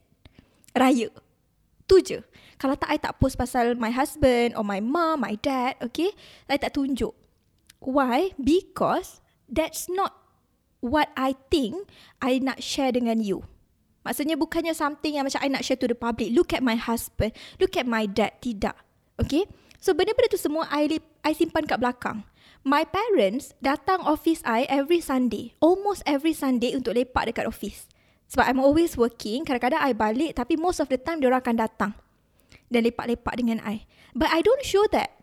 Raya. 0.77 1.09
Tu 1.89 1.97
je. 2.05 2.21
Kalau 2.61 2.77
tak, 2.77 2.93
I 2.93 3.01
tak 3.01 3.17
post 3.17 3.41
pasal 3.41 3.73
my 3.73 3.89
husband 3.89 4.53
or 4.53 4.61
my 4.61 4.77
mom, 4.77 5.25
my 5.25 5.33
dad, 5.41 5.81
okay? 5.81 6.13
I 6.45 6.61
tak 6.61 6.77
tunjuk. 6.77 7.13
Why? 7.81 8.37
Because 8.37 9.21
that's 9.49 9.89
not 9.89 10.13
what 10.77 11.09
I 11.17 11.33
think 11.49 11.89
I 12.21 12.37
nak 12.37 12.61
share 12.61 12.93
dengan 12.93 13.17
you. 13.25 13.49
Maksudnya 14.07 14.39
bukannya 14.39 14.71
something 14.71 15.19
yang 15.19 15.27
macam 15.27 15.43
I 15.43 15.51
nak 15.51 15.67
share 15.67 15.75
to 15.83 15.91
the 15.91 15.99
public. 15.99 16.31
Look 16.31 16.55
at 16.55 16.63
my 16.63 16.79
husband. 16.79 17.35
Look 17.59 17.75
at 17.75 17.83
my 17.83 18.07
dad. 18.07 18.39
Tidak. 18.39 18.71
Okay? 19.19 19.43
So 19.83 19.91
benda-benda 19.91 20.31
tu 20.31 20.39
semua 20.39 20.63
I, 20.71 20.87
I 21.27 21.35
simpan 21.35 21.67
kat 21.67 21.83
belakang. 21.83 22.23
My 22.63 22.87
parents 22.87 23.51
datang 23.59 24.07
office 24.07 24.39
I 24.47 24.63
every 24.71 25.03
Sunday. 25.03 25.59
Almost 25.59 26.07
every 26.07 26.31
Sunday 26.31 26.71
untuk 26.71 26.95
lepak 26.95 27.27
dekat 27.27 27.51
office. 27.51 27.91
Sebab 28.31 28.47
I'm 28.47 28.63
always 28.63 28.95
working. 28.95 29.43
Kadang-kadang 29.43 29.83
I 29.83 29.91
balik 29.91 30.39
tapi 30.39 30.55
most 30.55 30.79
of 30.79 30.87
the 30.87 30.95
time 30.95 31.19
diorang 31.19 31.43
akan 31.43 31.59
datang. 31.59 31.91
Dan 32.71 32.87
lepak-lepak 32.87 33.35
dengan 33.35 33.59
I. 33.67 33.83
But 34.15 34.31
I 34.31 34.39
don't 34.39 34.63
show 34.63 34.87
that. 34.95 35.19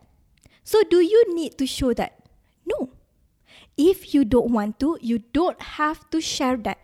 So 0.60 0.84
do 0.84 1.00
you 1.00 1.32
need 1.32 1.56
to 1.56 1.64
show 1.64 1.96
that? 1.96 2.20
No. 2.68 2.92
If 3.80 4.12
you 4.12 4.28
don't 4.28 4.52
want 4.52 4.76
to, 4.84 5.00
you 5.00 5.24
don't 5.32 5.80
have 5.80 6.04
to 6.12 6.20
share 6.20 6.60
that. 6.68 6.80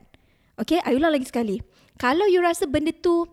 Okay, 0.60 0.84
I 0.84 0.92
ulang 0.92 1.16
lagi 1.16 1.32
sekali. 1.32 1.64
Kalau 2.00 2.24
you 2.24 2.40
rasa 2.40 2.64
benda 2.64 2.96
tu 2.96 3.28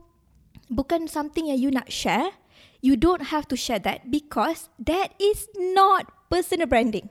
bukan 0.67 1.07
something 1.07 1.47
yang 1.47 1.55
you 1.55 1.71
nak 1.71 1.87
share, 1.87 2.35
you 2.83 2.99
don't 2.99 3.31
have 3.31 3.47
to 3.47 3.55
share 3.55 3.79
that 3.79 4.11
because 4.11 4.67
that 4.75 5.15
is 5.15 5.47
not 5.55 6.11
personal 6.27 6.67
branding. 6.67 7.07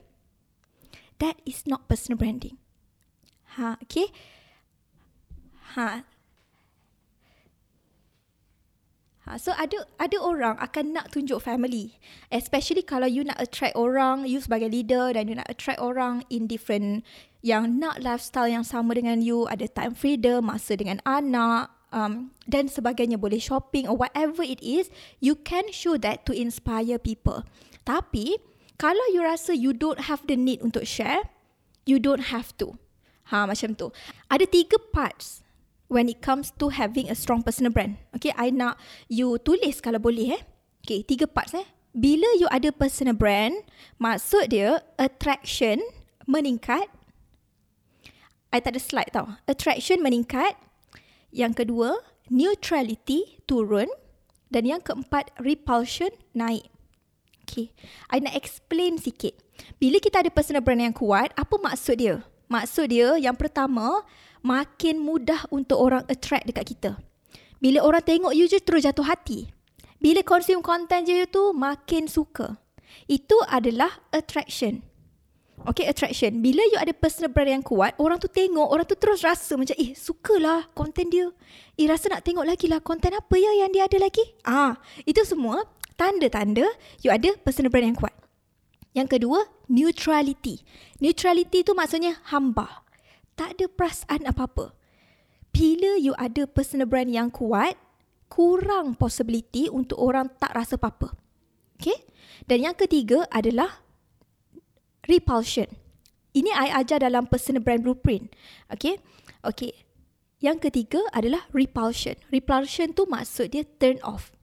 that 1.19 1.41
is 1.47 1.67
not 1.67 1.89
personal 1.89 2.19
branding. 2.19 2.59
Ha, 3.57 3.77
okay? 3.83 4.13
Ha. 5.75 6.05
Ha, 9.27 9.43
so 9.43 9.51
ada 9.59 9.83
ada 9.99 10.15
orang 10.23 10.55
akan 10.63 10.95
nak 10.95 11.11
tunjuk 11.11 11.43
family. 11.43 11.99
Especially 12.31 12.87
kalau 12.87 13.11
you 13.11 13.27
nak 13.27 13.43
attract 13.43 13.75
orang, 13.75 14.23
you 14.23 14.39
sebagai 14.39 14.71
leader 14.71 15.11
dan 15.11 15.27
you 15.27 15.35
nak 15.35 15.51
attract 15.51 15.83
orang 15.83 16.23
in 16.31 16.47
different 16.47 17.03
yang 17.43 17.79
nak 17.83 17.99
lifestyle 18.03 18.47
yang 18.47 18.63
sama 18.63 18.95
dengan 18.95 19.19
you, 19.23 19.51
ada 19.51 19.67
time 19.67 19.99
freedom, 19.99 20.47
masa 20.51 20.79
dengan 20.79 21.03
anak, 21.07 21.71
um, 21.95 22.35
dan 22.47 22.67
sebagainya, 22.67 23.19
boleh 23.19 23.39
shopping 23.39 23.87
or 23.87 23.95
whatever 23.95 24.43
it 24.43 24.59
is, 24.59 24.91
you 25.23 25.39
can 25.39 25.71
show 25.71 25.95
that 25.95 26.27
to 26.27 26.35
inspire 26.35 26.99
people. 26.99 27.47
Tapi, 27.87 28.43
kalau 28.83 29.03
you 29.15 29.23
rasa 29.23 29.55
you 29.55 29.71
don't 29.71 30.11
have 30.11 30.27
the 30.27 30.35
need 30.35 30.59
untuk 30.59 30.83
share, 30.83 31.31
you 31.87 32.03
don't 32.03 32.35
have 32.35 32.51
to. 32.59 32.75
Ha, 33.31 33.47
macam 33.47 33.79
tu. 33.79 33.95
Ada 34.31 34.47
tiga 34.47 34.79
parts 34.91 35.46
when 35.87 36.11
it 36.11 36.23
comes 36.23 36.51
to 36.59 36.71
having 36.71 37.11
a 37.11 37.17
strong 37.17 37.43
personal 37.43 37.71
brand. 37.71 37.99
Okay, 38.17 38.35
I 38.35 38.51
nak 38.51 38.79
you 39.07 39.39
tulis 39.43 39.79
kalau 39.79 40.03
boleh 40.03 40.39
eh. 40.39 40.43
Okay, 40.83 41.03
tiga 41.03 41.27
parts 41.27 41.55
eh. 41.55 41.67
Bila 41.97 42.29
you 42.37 42.47
ada 42.53 42.69
personal 42.71 43.17
brand, 43.17 43.57
maksud 43.97 44.53
dia 44.53 44.85
attraction 45.01 45.81
meningkat, 46.29 46.91
I 48.53 48.61
tak 48.63 48.77
ada 48.77 48.81
slide 48.81 49.11
tau. 49.13 49.37
Attraction 49.45 50.01
meningkat. 50.01 50.57
Yang 51.35 51.65
kedua, 51.65 52.01
neutrality 52.33 53.43
turun. 53.45 53.91
Dan 54.47 54.65
yang 54.65 54.81
keempat, 54.81 55.35
repulsion 55.43 56.09
naik. 56.33 56.71
Okay. 57.45 57.75
I 58.09 58.23
nak 58.23 58.39
explain 58.39 58.97
sikit. 58.97 59.35
Bila 59.83 59.99
kita 59.99 60.23
ada 60.23 60.31
personal 60.31 60.63
brand 60.63 60.81
yang 60.81 60.95
kuat, 60.95 61.35
apa 61.35 61.55
maksud 61.59 61.99
dia? 61.99 62.23
Maksud 62.47 62.95
dia 62.95 63.19
yang 63.19 63.35
pertama, 63.35 64.07
makin 64.47 65.03
mudah 65.03 65.43
untuk 65.51 65.83
orang 65.83 66.07
attract 66.07 66.47
dekat 66.47 66.65
kita. 66.71 66.91
Bila 67.59 67.83
orang 67.83 68.07
tengok 68.07 68.31
you 68.39 68.47
je 68.47 68.63
terus 68.63 68.87
jatuh 68.87 69.03
hati. 69.03 69.51
Bila 69.99 70.23
consume 70.23 70.63
content 70.63 71.03
je 71.03 71.27
tu 71.27 71.51
makin 71.51 72.07
suka. 72.07 72.55
Itu 73.11 73.35
adalah 73.51 73.91
attraction. 74.15 74.87
Okay, 75.67 75.89
attraction. 75.89 76.45
Bila 76.45 76.63
you 76.69 76.79
ada 76.79 76.93
personal 76.93 77.33
brand 77.33 77.49
yang 77.49 77.65
kuat, 77.65 77.97
orang 77.99 78.21
tu 78.21 78.29
tengok, 78.29 78.69
orang 78.71 78.87
tu 78.87 78.95
terus 78.95 79.25
rasa 79.25 79.57
macam, 79.57 79.73
eh, 79.75 79.97
sukalah 79.97 80.69
konten 80.77 81.09
dia. 81.09 81.33
Eh, 81.81 81.89
rasa 81.89 82.13
nak 82.13 82.23
tengok 82.23 82.45
lagi 82.45 82.69
lah 82.69 82.79
konten 82.85 83.11
apa 83.17 83.35
ya 83.35 83.65
yang 83.65 83.73
dia 83.73 83.89
ada 83.89 83.99
lagi. 83.99 84.23
Ah, 84.47 84.79
Itu 85.09 85.25
semua 85.27 85.65
tanda-tanda 85.97 86.69
you 87.01 87.11
ada 87.11 87.35
personal 87.41 87.73
brand 87.73 87.89
yang 87.89 87.99
kuat. 87.99 88.15
Yang 88.93 89.19
kedua, 89.19 89.49
neutrality. 89.67 90.61
Neutrality 91.01 91.65
tu 91.65 91.73
maksudnya 91.73 92.21
hamba. 92.31 92.86
Tak 93.37 93.61
ada 93.61 93.67
perasaan 93.69 94.25
apa-apa. 94.25 94.73
Bila 95.53 95.97
you 96.01 96.13
ada 96.17 96.49
personal 96.49 96.89
brand 96.89 97.09
yang 97.09 97.29
kuat, 97.29 97.77
kurang 98.33 98.97
possibility 98.97 99.69
untuk 99.71 99.97
orang 100.01 100.29
tak 100.37 100.53
rasa 100.53 100.77
apa-apa. 100.77 101.17
Okay? 101.77 101.97
Dan 102.45 102.65
yang 102.65 102.77
ketiga 102.77 103.25
adalah 103.29 103.85
repulsion. 105.09 105.69
Ini 106.37 106.53
I 106.53 106.69
ajar 106.85 107.01
dalam 107.01 107.25
personal 107.25 107.65
brand 107.65 107.81
blueprint. 107.81 108.29
Okay. 108.69 109.01
Okay. 109.41 109.73
Yang 110.37 110.69
ketiga 110.69 111.01
adalah 111.17 111.49
repulsion. 111.57 112.21
Repulsion 112.29 112.93
tu 112.93 113.09
maksud 113.09 113.57
dia 113.57 113.65
turn 113.81 113.97
off. 114.05 114.37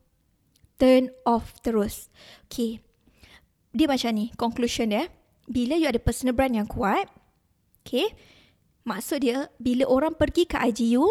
Turn 0.74 1.14
off 1.22 1.54
terus. 1.62 2.10
Okay. 2.50 2.82
Dia 3.70 3.86
macam 3.86 4.10
ni. 4.10 4.34
Conclusion 4.34 4.90
dia. 4.90 5.06
Bila 5.46 5.78
you 5.78 5.86
ada 5.86 6.02
personal 6.02 6.34
brand 6.34 6.58
yang 6.58 6.66
kuat. 6.66 7.06
Okay. 7.86 8.10
Maksud 8.84 9.24
dia 9.24 9.48
bila 9.60 9.88
orang 9.88 10.16
pergi 10.16 10.44
ke 10.48 10.60
IG 10.60 10.96
you. 10.96 11.08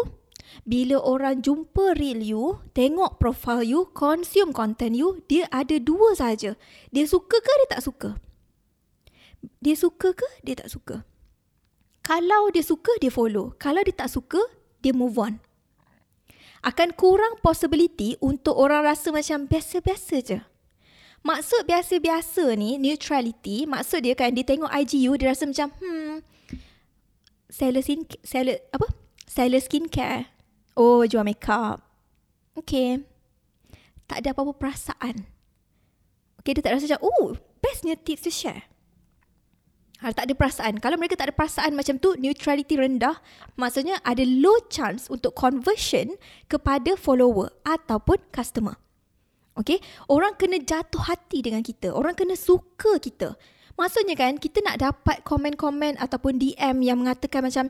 Bila 0.62 1.02
orang 1.02 1.42
jumpa 1.42 1.98
reel 1.98 2.22
you. 2.22 2.62
Tengok 2.74 3.18
profile 3.18 3.66
you. 3.66 3.90
Consume 3.90 4.54
content 4.54 4.94
you. 4.94 5.22
Dia 5.26 5.50
ada 5.50 5.78
dua 5.82 6.14
saja. 6.14 6.54
Dia 6.94 7.04
suka 7.06 7.38
ke 7.42 7.52
dia 7.64 7.68
tak 7.78 7.82
suka? 7.82 8.18
dia 9.60 9.76
suka 9.76 10.12
ke 10.16 10.28
dia 10.44 10.56
tak 10.56 10.72
suka. 10.72 11.04
Kalau 12.04 12.52
dia 12.52 12.60
suka, 12.60 12.92
dia 13.00 13.08
follow. 13.08 13.56
Kalau 13.56 13.80
dia 13.80 13.96
tak 13.96 14.12
suka, 14.12 14.36
dia 14.84 14.92
move 14.92 15.16
on. 15.16 15.40
Akan 16.60 16.92
kurang 16.92 17.40
possibility 17.40 18.20
untuk 18.20 18.56
orang 18.60 18.84
rasa 18.84 19.08
macam 19.08 19.48
biasa-biasa 19.48 20.16
je. 20.20 20.38
Maksud 21.24 21.64
biasa-biasa 21.64 22.52
ni, 22.60 22.76
neutrality, 22.76 23.64
maksud 23.64 24.04
dia 24.04 24.12
kan 24.12 24.36
dia 24.36 24.44
tengok 24.44 24.68
IGU, 24.68 25.16
dia 25.16 25.32
rasa 25.32 25.48
macam, 25.48 25.72
hmm, 25.80 26.20
seller, 27.54 27.82
skin, 27.86 28.02
seller, 28.26 28.58
apa? 28.74 28.90
Seller 29.30 29.62
skincare. 29.62 30.26
Oh, 30.74 31.06
jual 31.06 31.22
makeup. 31.22 31.78
Okay. 32.58 33.06
Tak 34.10 34.26
ada 34.26 34.34
apa-apa 34.34 34.58
perasaan. 34.58 35.30
Okay, 36.42 36.58
dia 36.58 36.62
tak 36.66 36.76
rasa 36.76 36.90
macam, 36.90 37.06
oh, 37.06 37.38
bestnya 37.62 37.94
tips 37.94 38.26
to 38.26 38.32
share. 38.34 38.66
Ha, 40.02 40.12
tak 40.12 40.28
ada 40.28 40.34
perasaan. 40.36 40.82
Kalau 40.82 41.00
mereka 41.00 41.16
tak 41.16 41.32
ada 41.32 41.34
perasaan 41.38 41.72
macam 41.72 41.96
tu, 41.96 42.12
neutrality 42.20 42.76
rendah, 42.76 43.16
maksudnya 43.56 43.96
ada 44.04 44.20
low 44.26 44.58
chance 44.68 45.08
untuk 45.08 45.32
conversion 45.32 46.12
kepada 46.50 46.98
follower 46.98 47.48
ataupun 47.64 48.20
customer. 48.28 48.76
Okay? 49.56 49.80
Orang 50.10 50.36
kena 50.36 50.60
jatuh 50.60 51.08
hati 51.08 51.40
dengan 51.40 51.64
kita. 51.64 51.94
Orang 51.94 52.18
kena 52.18 52.36
suka 52.36 53.00
kita. 53.00 53.38
Maksudnya 53.74 54.14
kan, 54.14 54.38
kita 54.38 54.62
nak 54.62 54.78
dapat 54.78 55.26
komen-komen 55.26 55.98
ataupun 55.98 56.38
DM 56.38 56.86
yang 56.86 57.02
mengatakan 57.02 57.42
macam, 57.42 57.66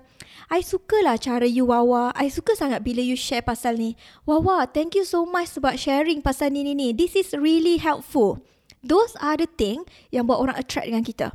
I 0.52 0.60
sukalah 0.60 1.16
cara 1.16 1.48
you 1.48 1.72
Wawa. 1.72 2.12
I 2.12 2.28
suka 2.28 2.52
sangat 2.52 2.84
bila 2.84 3.00
you 3.00 3.16
share 3.16 3.40
pasal 3.40 3.80
ni. 3.80 3.96
Wawa, 4.28 4.68
thank 4.68 4.92
you 4.92 5.08
so 5.08 5.24
much 5.24 5.56
sebab 5.56 5.80
sharing 5.80 6.20
pasal 6.20 6.52
ni 6.52 6.60
ni 6.60 6.76
ni. 6.76 6.92
This 6.92 7.16
is 7.16 7.32
really 7.32 7.80
helpful. 7.80 8.44
Those 8.84 9.16
are 9.24 9.40
the 9.40 9.48
thing 9.48 9.88
yang 10.12 10.28
buat 10.28 10.44
orang 10.44 10.60
attract 10.60 10.92
dengan 10.92 11.08
kita. 11.08 11.32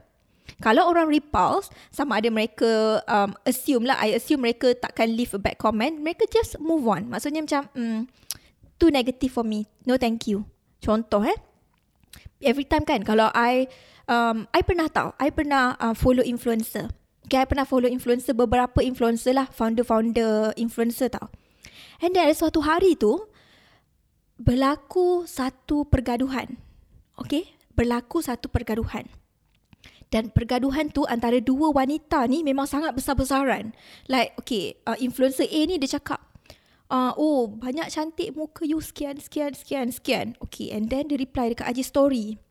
Kalau 0.60 0.86
orang 0.86 1.10
repulse, 1.10 1.74
sama 1.90 2.22
ada 2.22 2.30
mereka 2.30 3.02
um, 3.10 3.34
assume 3.48 3.90
lah, 3.90 3.98
I 3.98 4.18
assume 4.20 4.46
mereka 4.46 4.76
takkan 4.78 5.10
leave 5.16 5.34
a 5.34 5.42
bad 5.42 5.58
comment, 5.58 5.98
mereka 5.98 6.30
just 6.30 6.60
move 6.62 6.86
on. 6.86 7.08
Maksudnya 7.10 7.42
macam, 7.42 7.64
mm, 7.74 8.02
too 8.78 8.92
negative 8.92 9.32
for 9.32 9.48
me, 9.48 9.66
no 9.88 9.96
thank 9.96 10.28
you. 10.28 10.46
Contoh 10.84 11.24
eh, 11.24 11.38
every 12.44 12.68
time 12.68 12.84
kan, 12.84 13.08
kalau 13.08 13.32
I, 13.32 13.72
um, 14.10 14.50
I 14.52 14.66
pernah 14.66 14.90
tahu, 14.90 15.14
I 15.22 15.30
pernah 15.30 15.78
uh, 15.78 15.94
follow 15.94 16.26
influencer. 16.26 16.90
Okay, 17.30 17.46
I 17.46 17.48
pernah 17.48 17.70
follow 17.70 17.86
influencer, 17.86 18.34
beberapa 18.34 18.82
influencer 18.82 19.38
lah, 19.38 19.46
founder-founder 19.54 20.58
influencer 20.58 21.14
tau. 21.14 21.30
And 22.02 22.18
then 22.18 22.26
ada 22.26 22.34
suatu 22.34 22.66
hari 22.66 22.98
tu, 22.98 23.22
berlaku 24.42 25.30
satu 25.30 25.86
pergaduhan. 25.86 26.58
Okay, 27.22 27.54
berlaku 27.78 28.26
satu 28.26 28.50
pergaduhan. 28.50 29.06
Dan 30.10 30.34
pergaduhan 30.34 30.90
tu 30.90 31.06
antara 31.06 31.38
dua 31.38 31.70
wanita 31.70 32.26
ni 32.26 32.42
memang 32.42 32.66
sangat 32.66 32.98
besar-besaran. 32.98 33.78
Like, 34.10 34.34
okay, 34.42 34.82
uh, 34.90 34.98
influencer 34.98 35.46
A 35.46 35.60
ni 35.70 35.78
dia 35.78 36.02
cakap, 36.02 36.18
uh, 36.90 37.14
oh, 37.14 37.46
banyak 37.46 37.94
cantik 37.94 38.34
muka 38.34 38.66
you 38.66 38.82
sekian, 38.82 39.22
sekian, 39.22 39.54
sekian, 39.54 39.94
sekian. 39.94 40.28
Okay, 40.42 40.74
and 40.74 40.90
then 40.90 41.06
dia 41.06 41.22
reply 41.22 41.54
dekat 41.54 41.78
IG 41.78 41.86
story. 41.86 42.42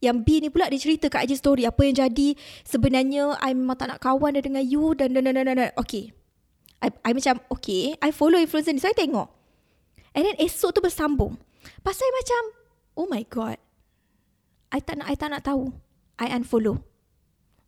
Yang 0.00 0.16
B 0.24 0.28
ni 0.40 0.48
pula 0.48 0.72
dia 0.72 0.80
cerita 0.80 1.12
kat 1.12 1.28
IG 1.28 1.44
story 1.44 1.68
apa 1.68 1.80
yang 1.84 2.08
jadi 2.08 2.32
sebenarnya 2.64 3.36
I 3.36 3.52
memang 3.52 3.76
tak 3.76 3.92
nak 3.92 4.00
kawan 4.00 4.32
dah 4.32 4.42
dengan 4.42 4.64
you 4.64 4.96
dan 4.96 5.12
dan 5.12 5.28
dan 5.28 5.36
dan 5.36 5.56
dan. 5.56 5.70
Okay. 5.76 6.16
I, 6.80 6.88
I 7.04 7.12
macam 7.12 7.44
okay, 7.52 7.92
I 8.00 8.08
follow 8.08 8.40
influencer 8.40 8.72
ni, 8.72 8.80
so 8.80 8.88
I 8.88 8.96
tengok. 8.96 9.28
And 10.16 10.24
then 10.24 10.40
esok 10.40 10.72
tu 10.72 10.80
bersambung. 10.80 11.36
Pasal 11.84 12.08
macam, 12.16 12.42
oh 12.96 13.06
my 13.06 13.22
god. 13.28 13.60
I 14.72 14.80
tak 14.80 14.96
nak, 14.96 15.06
I 15.12 15.14
tak 15.14 15.30
nak 15.36 15.44
tahu. 15.44 15.76
I 16.16 16.32
unfollow. 16.32 16.80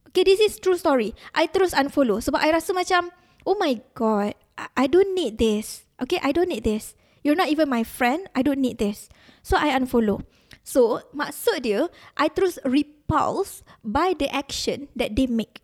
Okay, 0.09 0.25
this 0.25 0.41
is 0.41 0.61
true 0.61 0.77
story. 0.77 1.13
I 1.37 1.49
terus 1.49 1.77
unfollow 1.77 2.25
sebab 2.25 2.41
I 2.41 2.53
rasa 2.57 2.73
macam, 2.73 3.13
oh 3.45 3.57
my 3.61 3.81
god, 3.93 4.33
I, 4.57 4.69
I 4.77 4.87
don't 4.89 5.13
need 5.13 5.37
this. 5.37 5.85
Okay, 6.01 6.21
I 6.25 6.33
don't 6.33 6.49
need 6.49 6.65
this. 6.65 6.97
You're 7.23 7.39
not 7.39 7.53
even 7.53 7.71
my 7.71 7.87
friend. 7.87 8.27
I 8.35 8.43
don't 8.43 8.59
need 8.59 8.83
this. 8.83 9.07
So, 9.47 9.55
I 9.55 9.71
unfollow. 9.71 10.27
So, 10.63 11.03
maksud 11.11 11.67
dia, 11.67 11.91
I 12.15 12.31
terus 12.31 12.63
repulse 12.63 13.67
by 13.83 14.15
the 14.15 14.31
action 14.31 14.87
that 14.95 15.19
they 15.19 15.27
make. 15.27 15.63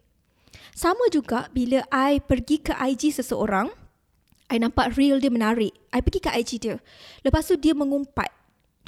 Sama 0.75 1.11
juga 1.11 1.51
bila 1.55 1.87
I 1.91 2.19
pergi 2.23 2.63
ke 2.63 2.75
IG 2.75 3.15
seseorang, 3.15 3.71
I 4.51 4.57
nampak 4.59 4.99
real 4.99 5.23
dia 5.23 5.31
menarik. 5.31 5.75
I 5.95 6.01
pergi 6.03 6.21
ke 6.23 6.31
IG 6.35 6.51
dia. 6.63 6.77
Lepas 7.23 7.47
tu 7.47 7.55
dia 7.59 7.77
mengumpat. 7.77 8.31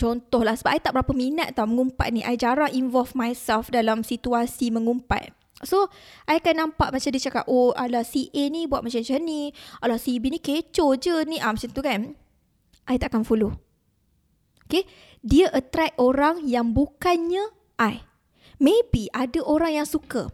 Contohlah 0.01 0.57
sebab 0.57 0.73
I 0.73 0.81
tak 0.81 0.97
berapa 0.97 1.13
minat 1.13 1.53
tau 1.53 1.69
mengumpat 1.69 2.09
ni. 2.11 2.25
I 2.25 2.35
jarang 2.35 2.73
involve 2.73 3.13
myself 3.13 3.69
dalam 3.69 4.01
situasi 4.01 4.73
mengumpat. 4.73 5.37
So, 5.61 5.93
I 6.25 6.41
akan 6.41 6.57
nampak 6.57 6.89
macam 6.89 7.11
dia 7.13 7.21
cakap, 7.21 7.45
oh, 7.45 7.77
ala 7.77 8.01
si 8.01 8.33
A 8.33 8.49
ni 8.49 8.65
buat 8.65 8.81
macam-macam 8.81 9.21
ni. 9.21 9.53
Ala 9.85 10.01
si 10.01 10.17
B 10.17 10.33
ni 10.33 10.41
kecoh 10.41 10.97
je 10.97 11.13
ni. 11.29 11.37
Ah, 11.37 11.53
macam 11.53 11.69
tu 11.69 11.85
kan. 11.85 12.17
I 12.89 12.97
tak 12.97 13.13
akan 13.13 13.29
follow. 13.29 13.53
Okay. 14.65 14.89
Dia 15.21 15.53
attract 15.53 16.01
orang 16.01 16.45
yang 16.49 16.73
bukannya 16.73 17.53
I. 17.77 18.05
Maybe 18.61 19.09
ada 19.13 19.41
orang 19.45 19.81
yang 19.81 19.89
suka. 19.89 20.29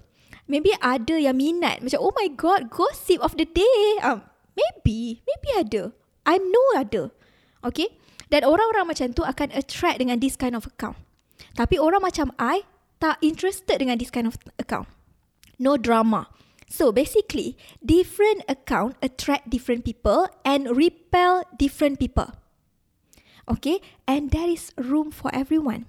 Maybe 0.47 0.75
ada 0.79 1.19
yang 1.19 1.39
minat. 1.39 1.83
Macam, 1.83 1.99
oh 2.03 2.15
my 2.15 2.31
god, 2.35 2.71
gossip 2.71 3.19
of 3.19 3.35
the 3.35 3.47
day. 3.47 3.99
Um, 4.03 4.23
maybe. 4.55 5.23
Maybe 5.27 5.49
ada. 5.59 5.83
I 6.27 6.39
know 6.39 6.67
ada. 6.79 7.11
Okay. 7.67 7.99
Dan 8.31 8.43
orang-orang 8.47 8.91
macam 8.91 9.15
tu 9.15 9.23
akan 9.23 9.55
attract 9.55 10.03
dengan 10.03 10.19
this 10.19 10.35
kind 10.35 10.55
of 10.55 10.67
account. 10.67 10.99
Tapi 11.55 11.79
orang 11.79 12.03
macam 12.03 12.35
I 12.39 12.67
tak 12.99 13.23
interested 13.23 13.79
dengan 13.79 13.99
this 13.99 14.11
kind 14.11 14.27
of 14.27 14.39
account. 14.59 14.91
No 15.59 15.79
drama. 15.79 16.31
So 16.67 16.91
basically, 16.91 17.55
different 17.79 18.43
account 18.51 18.99
attract 18.99 19.51
different 19.51 19.87
people 19.87 20.27
and 20.43 20.67
repel 20.75 21.47
different 21.55 22.03
people. 22.03 22.35
Okay, 23.47 23.79
and 24.11 24.35
there 24.35 24.51
is 24.51 24.75
room 24.75 25.15
for 25.15 25.31
everyone. 25.31 25.87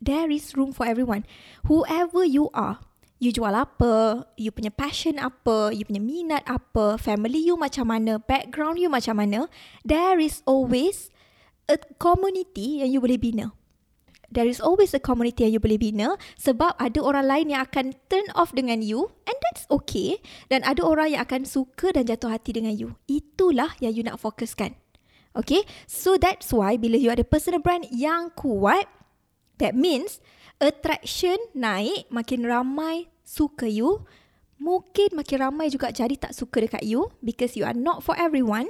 There 0.00 0.32
is 0.32 0.56
room 0.56 0.72
for 0.72 0.88
everyone. 0.88 1.28
Whoever 1.68 2.24
you 2.24 2.48
are, 2.56 2.80
you 3.20 3.28
jual 3.28 3.52
apa, 3.52 4.24
you 4.40 4.48
punya 4.48 4.72
passion 4.72 5.20
apa, 5.20 5.68
you 5.76 5.84
punya 5.84 6.00
minat 6.00 6.40
apa, 6.48 6.96
family 6.96 7.44
you 7.44 7.60
macam 7.60 7.92
mana, 7.92 8.16
background 8.16 8.80
you 8.80 8.88
macam 8.88 9.20
mana, 9.20 9.52
there 9.84 10.16
is 10.16 10.40
always 10.48 11.12
a 11.68 11.76
community 12.00 12.80
yang 12.80 12.88
you 12.96 13.04
boleh 13.04 13.20
bina 13.20 13.52
there 14.30 14.46
is 14.46 14.62
always 14.62 14.94
a 14.94 15.02
community 15.02 15.44
yang 15.44 15.58
you 15.58 15.62
boleh 15.62 15.76
bina 15.76 16.14
sebab 16.38 16.78
ada 16.78 17.02
orang 17.02 17.26
lain 17.26 17.46
yang 17.52 17.62
akan 17.66 17.92
turn 18.06 18.24
off 18.38 18.54
dengan 18.54 18.80
you 18.80 19.10
and 19.26 19.36
that's 19.50 19.66
okay 19.68 20.22
dan 20.48 20.62
ada 20.62 20.86
orang 20.86 21.12
yang 21.18 21.22
akan 21.26 21.42
suka 21.42 21.90
dan 21.90 22.06
jatuh 22.06 22.30
hati 22.30 22.54
dengan 22.54 22.72
you. 22.72 22.94
Itulah 23.10 23.74
yang 23.82 23.92
you 23.92 24.06
nak 24.06 24.22
fokuskan. 24.22 24.78
Okay, 25.30 25.62
so 25.86 26.18
that's 26.18 26.50
why 26.50 26.74
bila 26.74 26.98
you 26.98 27.06
ada 27.06 27.22
personal 27.22 27.62
brand 27.62 27.86
yang 27.94 28.34
kuat, 28.34 28.90
that 29.62 29.78
means 29.78 30.18
attraction 30.58 31.38
naik, 31.54 32.10
makin 32.10 32.42
ramai 32.42 33.06
suka 33.22 33.70
you, 33.70 34.02
mungkin 34.58 35.14
makin 35.14 35.46
ramai 35.46 35.70
juga 35.70 35.94
jadi 35.94 36.18
tak 36.18 36.34
suka 36.34 36.66
dekat 36.66 36.82
you 36.82 37.14
because 37.22 37.54
you 37.54 37.62
are 37.62 37.76
not 37.76 38.02
for 38.02 38.18
everyone. 38.18 38.66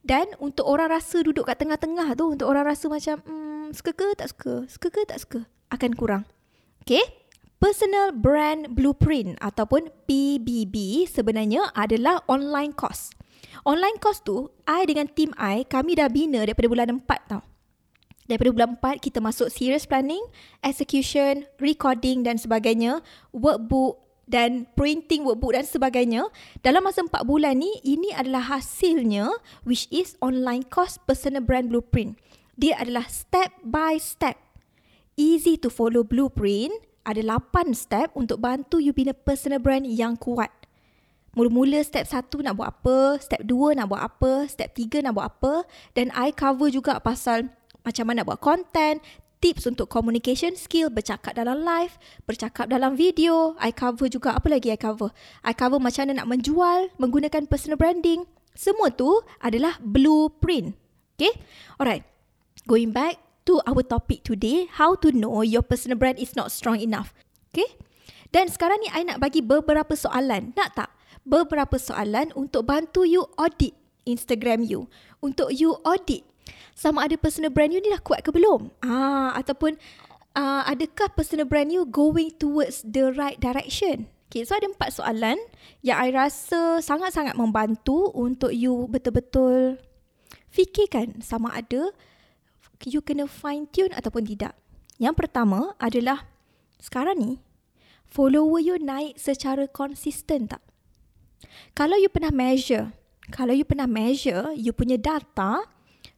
Dan 0.00 0.32
untuk 0.40 0.64
orang 0.64 0.88
rasa 0.88 1.20
duduk 1.20 1.44
kat 1.44 1.60
tengah-tengah 1.60 2.16
tu, 2.16 2.32
untuk 2.32 2.48
orang 2.48 2.64
rasa 2.64 2.88
macam, 2.88 3.20
hmm, 3.20 3.76
suka 3.76 3.92
ke 3.92 4.16
tak 4.16 4.32
suka, 4.32 4.64
suka 4.72 4.88
ke 4.88 5.00
tak 5.04 5.20
suka, 5.20 5.40
akan 5.68 5.92
kurang. 5.92 6.24
Okay? 6.80 7.04
Personal 7.60 8.16
Brand 8.16 8.72
Blueprint 8.72 9.36
ataupun 9.44 9.92
PBB 10.08 11.04
sebenarnya 11.04 11.68
adalah 11.76 12.24
online 12.24 12.72
course. 12.72 13.12
Online 13.66 13.96
course 14.00 14.22
tu, 14.22 14.50
I 14.64 14.86
dengan 14.86 15.10
team 15.10 15.34
I, 15.36 15.66
kami 15.66 15.98
dah 15.98 16.08
bina 16.08 16.42
daripada 16.46 16.66
bulan 16.70 16.90
4 17.02 17.30
tau. 17.30 17.42
Daripada 18.30 18.50
bulan 18.54 18.70
4, 18.78 19.02
kita 19.02 19.18
masuk 19.18 19.50
serious 19.50 19.90
planning, 19.90 20.22
execution, 20.62 21.50
recording 21.58 22.22
dan 22.22 22.38
sebagainya, 22.38 23.02
workbook 23.34 23.98
dan 24.30 24.70
printing 24.78 25.26
workbook 25.26 25.58
dan 25.58 25.66
sebagainya. 25.66 26.30
Dalam 26.62 26.86
masa 26.86 27.02
4 27.02 27.26
bulan 27.26 27.58
ni, 27.58 27.74
ini 27.82 28.14
adalah 28.14 28.46
hasilnya 28.46 29.26
which 29.66 29.90
is 29.90 30.14
online 30.22 30.62
course 30.62 30.94
personal 31.02 31.42
brand 31.42 31.74
blueprint. 31.74 32.14
Dia 32.54 32.78
adalah 32.78 33.10
step 33.10 33.50
by 33.66 33.98
step. 33.98 34.38
Easy 35.18 35.58
to 35.58 35.66
follow 35.66 36.06
blueprint. 36.06 36.70
Ada 37.02 37.26
8 37.26 37.74
step 37.74 38.14
untuk 38.14 38.38
bantu 38.38 38.78
you 38.78 38.94
bina 38.94 39.10
personal 39.10 39.58
brand 39.58 39.82
yang 39.90 40.14
kuat. 40.14 40.54
Mula-mula 41.30 41.78
step 41.86 42.10
1 42.10 42.26
nak 42.42 42.58
buat 42.58 42.68
apa, 42.74 43.22
step 43.22 43.42
2 43.46 43.78
nak 43.78 43.86
buat 43.86 44.02
apa, 44.02 44.50
step 44.50 44.74
3 44.74 45.06
nak 45.06 45.14
buat 45.14 45.26
apa. 45.30 45.62
Dan 45.94 46.10
I 46.10 46.34
cover 46.34 46.70
juga 46.74 46.98
pasal 46.98 47.54
macam 47.86 48.10
mana 48.10 48.26
buat 48.26 48.42
content, 48.42 48.98
tips 49.40 49.64
untuk 49.64 49.88
communication 49.88 50.52
skill, 50.52 50.92
bercakap 50.92 51.32
dalam 51.32 51.64
live, 51.64 51.96
bercakap 52.28 52.68
dalam 52.68 52.92
video. 52.98 53.56
I 53.62 53.72
cover 53.72 54.10
juga 54.10 54.36
apa 54.36 54.50
lagi 54.52 54.74
I 54.74 54.78
cover? 54.78 55.14
I 55.46 55.56
cover 55.56 55.80
macam 55.80 56.10
mana 56.10 56.22
nak 56.22 56.28
menjual 56.28 56.92
menggunakan 57.00 57.48
personal 57.48 57.80
branding. 57.80 58.28
Semua 58.52 58.92
tu 58.92 59.22
adalah 59.40 59.80
blueprint. 59.80 60.76
Okay? 61.16 61.32
Alright. 61.80 62.04
Going 62.68 62.92
back 62.92 63.16
to 63.48 63.64
our 63.64 63.80
topic 63.80 64.20
today, 64.20 64.68
how 64.68 64.92
to 64.98 65.08
know 65.14 65.40
your 65.40 65.64
personal 65.64 65.96
brand 65.96 66.20
is 66.20 66.36
not 66.36 66.52
strong 66.52 66.76
enough. 66.76 67.16
Okay? 67.50 67.80
Dan 68.30 68.52
sekarang 68.52 68.78
ni 68.84 68.92
I 68.92 69.08
nak 69.08 69.18
bagi 69.18 69.40
beberapa 69.40 69.96
soalan. 69.96 70.52
Nak 70.52 70.76
tak? 70.76 70.90
Beberapa 71.24 71.76
soalan 71.76 72.32
untuk 72.32 72.66
bantu 72.68 73.04
you 73.04 73.28
audit 73.36 73.76
Instagram 74.08 74.64
you. 74.64 74.88
Untuk 75.20 75.52
you 75.52 75.76
audit 75.84 76.24
sama 76.72 77.04
ada 77.04 77.16
personal 77.20 77.52
brand 77.52 77.70
you 77.70 77.80
ni 77.82 77.92
dah 77.92 78.00
kuat 78.00 78.24
ke 78.24 78.32
belum? 78.32 78.72
Ah, 78.80 79.36
ataupun 79.36 79.76
uh, 80.34 80.62
adakah 80.64 81.12
personal 81.12 81.46
brand 81.46 81.68
you 81.68 81.84
going 81.84 82.32
towards 82.40 82.80
the 82.86 83.12
right 83.14 83.36
direction? 83.38 84.08
Okay, 84.30 84.46
so 84.46 84.54
ada 84.54 84.70
empat 84.70 84.94
soalan 84.94 85.36
yang 85.82 85.98
I 85.98 86.14
rasa 86.14 86.78
sangat-sangat 86.78 87.34
membantu 87.34 88.14
untuk 88.14 88.54
you 88.54 88.86
betul-betul 88.86 89.82
fikirkan 90.54 91.18
sama 91.18 91.50
ada 91.50 91.90
you 92.86 93.02
kena 93.02 93.26
fine 93.26 93.66
tune 93.74 93.90
ataupun 93.90 94.22
tidak. 94.24 94.54
Yang 95.02 95.26
pertama 95.26 95.74
adalah 95.82 96.30
sekarang 96.78 97.18
ni 97.18 97.32
follower 98.06 98.62
you 98.62 98.78
naik 98.78 99.18
secara 99.18 99.66
konsisten 99.66 100.46
tak? 100.46 100.62
Kalau 101.72 101.96
you 101.96 102.12
pernah 102.12 102.32
measure, 102.34 102.92
kalau 103.30 103.54
you 103.54 103.64
pernah 103.64 103.86
measure 103.86 104.52
you 104.58 104.74
punya 104.74 104.98
data 105.00 105.64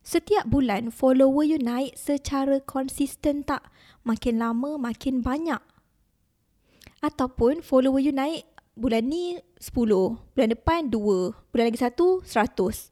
setiap 0.03 0.51
bulan 0.51 0.91
follower 0.91 1.47
you 1.47 1.63
naik 1.63 1.95
secara 1.95 2.59
konsisten 2.59 3.47
tak? 3.47 3.63
Makin 4.03 4.43
lama 4.43 4.75
makin 4.75 5.23
banyak. 5.23 5.63
Ataupun 6.99 7.63
follower 7.63 8.03
you 8.03 8.11
naik 8.11 8.43
bulan 8.75 9.07
ni 9.07 9.39
10, 9.63 10.35
bulan 10.35 10.49
depan 10.51 10.91
2, 10.91 11.53
bulan 11.55 11.65
lagi 11.71 11.79
1 11.79 12.27
100. 12.27 12.91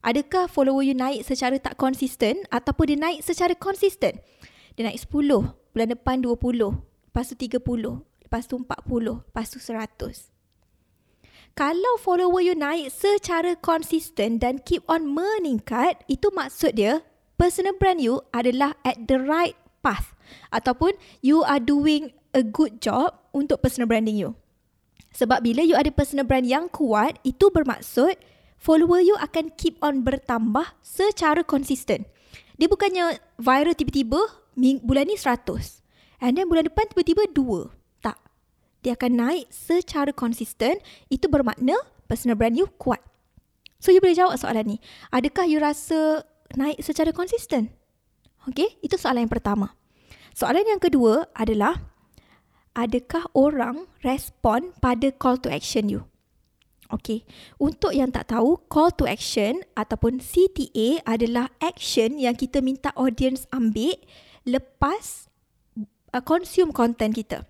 Adakah 0.00 0.48
follower 0.48 0.80
you 0.80 0.96
naik 0.96 1.24
secara 1.28 1.60
tak 1.60 1.76
konsisten 1.76 2.44
ataupun 2.48 2.84
dia 2.92 2.98
naik 3.00 3.20
secara 3.20 3.52
konsisten? 3.52 4.20
Dia 4.76 4.88
naik 4.88 5.00
10, 5.04 5.52
bulan 5.76 5.88
depan 5.92 6.24
20, 6.24 6.76
lepas 7.12 7.24
tu 7.28 7.36
30, 7.36 8.00
lepas 8.24 8.44
tu 8.48 8.56
40, 8.56 9.28
lepas 9.28 9.46
tu 9.48 9.60
100. 9.60 10.39
Kalau 11.58 11.98
follower 12.00 12.40
you 12.40 12.56
naik 12.56 12.88
secara 12.94 13.58
konsisten 13.58 14.40
dan 14.40 14.62
keep 14.62 14.80
on 14.86 15.10
meningkat, 15.10 16.02
itu 16.06 16.30
maksud 16.32 16.78
dia 16.78 17.04
personal 17.36 17.76
brand 17.76 18.00
you 18.00 18.22
adalah 18.32 18.76
at 18.86 18.96
the 19.08 19.18
right 19.20 19.56
path 19.80 20.12
ataupun 20.52 20.96
you 21.20 21.44
are 21.44 21.60
doing 21.60 22.12
a 22.36 22.44
good 22.44 22.78
job 22.78 23.16
untuk 23.34 23.60
personal 23.60 23.90
branding 23.90 24.16
you. 24.16 24.36
Sebab 25.10 25.42
bila 25.42 25.66
you 25.66 25.74
ada 25.74 25.90
personal 25.90 26.22
brand 26.22 26.46
yang 26.46 26.70
kuat, 26.70 27.18
itu 27.26 27.50
bermaksud 27.50 28.14
follower 28.60 29.02
you 29.02 29.18
akan 29.18 29.50
keep 29.58 29.74
on 29.82 30.06
bertambah 30.06 30.78
secara 30.86 31.42
konsisten. 31.42 32.06
Dia 32.60 32.68
bukannya 32.70 33.18
viral 33.40 33.74
tiba-tiba 33.74 34.20
bulan 34.84 35.08
ni 35.08 35.16
100. 35.16 35.80
And 36.20 36.36
then 36.36 36.46
bulan 36.46 36.68
depan 36.68 36.92
tiba-tiba 36.92 37.32
2. 37.32 37.79
Dia 38.80 38.96
akan 38.96 39.12
naik 39.16 39.46
secara 39.52 40.10
konsisten. 40.12 40.80
Itu 41.12 41.28
bermakna 41.28 41.76
personal 42.08 42.36
brand 42.36 42.56
you 42.56 42.68
kuat. 42.80 43.00
So 43.80 43.92
you 43.92 44.00
boleh 44.00 44.16
jawab 44.16 44.36
soalan 44.36 44.76
ni. 44.76 44.78
Adakah 45.08 45.48
you 45.48 45.60
rasa 45.60 46.24
naik 46.56 46.80
secara 46.84 47.12
konsisten? 47.16 47.72
Okay, 48.48 48.80
itu 48.80 48.96
soalan 48.96 49.28
yang 49.28 49.32
pertama. 49.32 49.76
Soalan 50.32 50.64
yang 50.64 50.80
kedua 50.80 51.28
adalah 51.36 51.76
adakah 52.72 53.28
orang 53.36 53.84
respon 54.00 54.72
pada 54.80 55.12
call 55.12 55.36
to 55.40 55.52
action 55.52 55.92
you? 55.92 56.08
Okay, 56.90 57.22
untuk 57.62 57.94
yang 57.94 58.10
tak 58.10 58.34
tahu, 58.34 58.58
call 58.66 58.90
to 58.90 59.06
action 59.06 59.62
ataupun 59.78 60.18
CTA 60.18 60.98
adalah 61.06 61.46
action 61.62 62.18
yang 62.18 62.34
kita 62.34 62.58
minta 62.58 62.90
audience 62.98 63.46
ambil 63.54 63.94
lepas 64.42 65.30
uh, 66.10 66.22
consume 66.24 66.74
content 66.74 67.14
kita. 67.14 67.46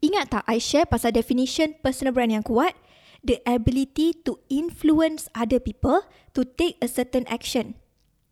Ingat 0.00 0.32
tak 0.32 0.44
I 0.48 0.56
share 0.56 0.88
pasal 0.88 1.12
definition 1.12 1.76
personal 1.84 2.16
brand 2.16 2.32
yang 2.32 2.44
kuat? 2.44 2.72
The 3.20 3.44
ability 3.44 4.16
to 4.24 4.40
influence 4.48 5.28
other 5.36 5.60
people 5.60 6.08
to 6.32 6.40
take 6.44 6.80
a 6.80 6.88
certain 6.88 7.28
action. 7.28 7.76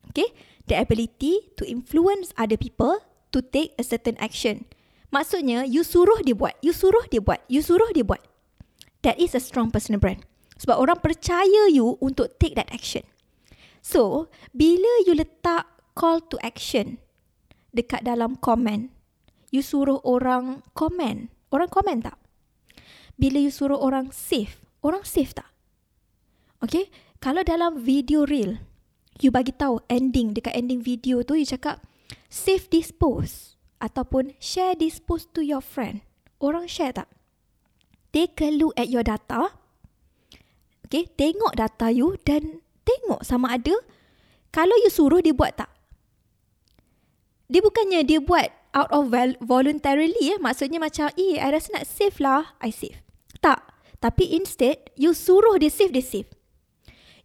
Okay, 0.08 0.32
the 0.64 0.80
ability 0.80 1.52
to 1.60 1.68
influence 1.68 2.32
other 2.40 2.56
people 2.56 3.04
to 3.36 3.44
take 3.44 3.76
a 3.76 3.84
certain 3.84 4.16
action. 4.16 4.64
Maksudnya, 5.12 5.68
you 5.68 5.84
suruh 5.84 6.24
dia 6.24 6.32
buat, 6.32 6.56
you 6.64 6.72
suruh 6.72 7.04
dia 7.12 7.20
buat, 7.20 7.44
you 7.52 7.60
suruh 7.60 7.92
dia 7.92 8.04
buat 8.04 8.24
that 9.02 9.18
is 9.18 9.34
a 9.34 9.42
strong 9.42 9.70
personal 9.70 10.00
brand. 10.00 10.24
Sebab 10.58 10.74
orang 10.74 10.98
percaya 10.98 11.70
you 11.70 11.96
untuk 12.02 12.34
take 12.42 12.58
that 12.58 12.70
action. 12.74 13.06
So, 13.78 14.26
bila 14.50 15.06
you 15.06 15.14
letak 15.14 15.70
call 15.94 16.18
to 16.34 16.36
action 16.42 16.98
dekat 17.70 18.02
dalam 18.02 18.36
komen, 18.42 18.90
you 19.54 19.62
suruh 19.62 20.02
orang 20.02 20.66
komen. 20.74 21.30
Orang 21.48 21.72
komen 21.72 22.04
tak? 22.04 22.16
Bila 23.18 23.42
you 23.42 23.50
suruh 23.50 23.80
orang 23.80 24.14
save, 24.14 24.60
orang 24.84 25.02
save 25.02 25.34
tak? 25.34 25.48
Okay? 26.62 26.92
Kalau 27.18 27.42
dalam 27.42 27.82
video 27.82 28.22
reel, 28.22 28.62
you 29.18 29.34
bagi 29.34 29.50
tahu 29.50 29.82
ending 29.90 30.36
dekat 30.36 30.54
ending 30.54 30.78
video 30.84 31.26
tu 31.26 31.34
you 31.34 31.48
cakap 31.48 31.82
save 32.30 32.70
this 32.70 32.94
post 32.94 33.58
ataupun 33.82 34.38
share 34.38 34.78
this 34.78 35.02
post 35.02 35.34
to 35.34 35.42
your 35.42 35.62
friend. 35.62 36.06
Orang 36.38 36.70
share 36.70 36.94
tak? 36.94 37.10
take 38.12 38.40
a 38.40 38.50
look 38.50 38.74
at 38.76 38.88
your 38.88 39.04
data. 39.04 39.52
Okay, 40.88 41.04
tengok 41.04 41.52
data 41.52 41.92
you 41.92 42.16
dan 42.24 42.64
tengok 42.82 43.20
sama 43.20 43.60
ada 43.60 43.76
kalau 44.48 44.72
you 44.80 44.88
suruh 44.88 45.20
dia 45.20 45.36
buat 45.36 45.52
tak. 45.52 45.68
Dia 47.48 47.60
bukannya 47.60 48.04
dia 48.04 48.20
buat 48.20 48.48
out 48.74 48.90
of 48.92 49.12
voluntarily 49.44 50.34
eh. 50.34 50.38
Maksudnya 50.40 50.82
macam, 50.82 51.08
eh, 51.16 51.40
I 51.40 51.48
rasa 51.52 51.72
nak 51.76 51.86
save 51.88 52.16
lah. 52.20 52.56
I 52.60 52.72
save. 52.72 53.00
Tak. 53.40 53.64
Tapi 53.98 54.30
instead, 54.30 54.94
you 54.94 55.10
suruh 55.10 55.58
dia 55.58 55.72
save, 55.72 55.90
dia 55.90 56.04
save. 56.04 56.30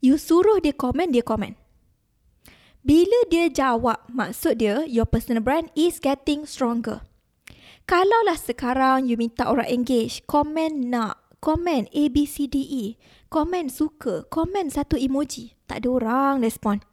You 0.04 0.18
suruh 0.18 0.60
dia 0.60 0.74
komen, 0.74 1.14
dia 1.14 1.22
komen. 1.22 1.56
Bila 2.84 3.24
dia 3.32 3.48
jawab, 3.48 4.04
maksud 4.12 4.60
dia, 4.60 4.84
your 4.84 5.08
personal 5.08 5.40
brand 5.40 5.72
is 5.72 6.04
getting 6.04 6.44
stronger. 6.44 7.00
Kalaulah 7.88 8.36
sekarang 8.36 9.08
you 9.08 9.16
minta 9.16 9.48
orang 9.48 9.72
engage, 9.72 10.24
komen 10.28 10.92
nak, 10.92 11.20
komen 11.40 11.88
A, 11.92 12.04
B, 12.12 12.28
C, 12.28 12.48
D, 12.48 12.60
E, 12.60 12.84
komen 13.32 13.72
suka, 13.72 14.28
komen 14.28 14.68
satu 14.68 15.00
emoji. 15.00 15.56
Tak 15.68 15.84
ada 15.84 15.88
orang 15.96 16.34
respon. 16.44 16.84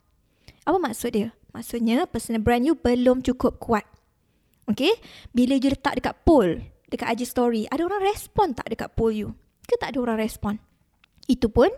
Apa 0.63 0.79
maksud 0.79 1.11
dia? 1.15 1.35
Maksudnya 1.51 2.07
personal 2.07 2.43
brand 2.43 2.63
you 2.63 2.79
belum 2.79 3.27
cukup 3.27 3.59
kuat. 3.59 3.87
Okay? 4.73 4.95
Bila 5.35 5.59
you 5.59 5.71
letak 5.71 5.99
dekat 5.99 6.15
poll, 6.23 6.63
dekat 6.91 7.15
IG 7.15 7.27
story, 7.27 7.67
ada 7.71 7.87
orang 7.87 8.03
respon 8.03 8.55
tak 8.55 8.71
dekat 8.71 8.95
poll 8.95 9.15
you? 9.15 9.29
Ke 9.67 9.79
tak 9.79 9.95
ada 9.95 9.99
orang 10.03 10.19
respon? 10.19 10.59
Itu 11.31 11.51
pun 11.51 11.71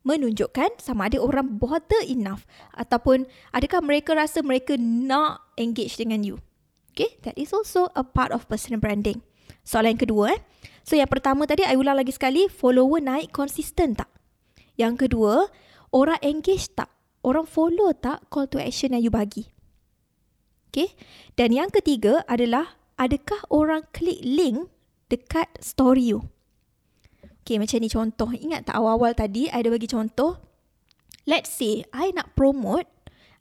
menunjukkan 0.00 0.80
sama 0.80 1.12
ada 1.12 1.20
orang 1.20 1.60
bother 1.60 2.00
enough 2.08 2.48
ataupun 2.72 3.28
adakah 3.52 3.84
mereka 3.84 4.16
rasa 4.16 4.40
mereka 4.40 4.80
nak 4.80 5.44
engage 5.60 6.00
dengan 6.00 6.24
you. 6.24 6.40
Okay, 6.90 7.20
that 7.22 7.36
is 7.36 7.52
also 7.52 7.92
a 7.94 8.02
part 8.02 8.32
of 8.32 8.48
personal 8.48 8.80
branding. 8.80 9.20
Soalan 9.62 9.94
yang 9.94 10.02
kedua, 10.02 10.24
eh. 10.34 10.40
So 10.82 10.96
yang 10.96 11.06
pertama 11.06 11.44
tadi, 11.44 11.62
I 11.62 11.76
ulang 11.76 12.00
lagi 12.00 12.10
sekali, 12.10 12.48
follower 12.48 12.98
naik 12.98 13.30
konsisten 13.30 13.94
tak? 13.94 14.10
Yang 14.80 15.06
kedua, 15.06 15.46
orang 15.92 16.18
engage 16.24 16.72
tak? 16.72 16.88
Orang 17.20 17.44
follow 17.44 17.92
tak 17.92 18.24
call 18.32 18.48
to 18.48 18.56
action 18.56 18.96
yang 18.96 19.04
you 19.04 19.12
bagi? 19.12 19.52
Okay. 20.70 20.94
Dan 21.34 21.50
yang 21.50 21.68
ketiga 21.74 22.22
adalah, 22.30 22.78
adakah 22.94 23.42
orang 23.50 23.90
klik 23.90 24.22
link 24.22 24.70
dekat 25.10 25.50
story 25.58 26.14
you? 26.14 26.30
Okay, 27.42 27.58
macam 27.58 27.82
ni 27.82 27.90
contoh. 27.90 28.30
Ingat 28.30 28.70
tak 28.70 28.78
awal-awal 28.78 29.10
tadi, 29.18 29.50
I 29.50 29.66
ada 29.66 29.74
bagi 29.74 29.90
contoh. 29.90 30.38
Let's 31.26 31.50
say, 31.50 31.82
I 31.90 32.14
nak 32.14 32.38
promote, 32.38 32.86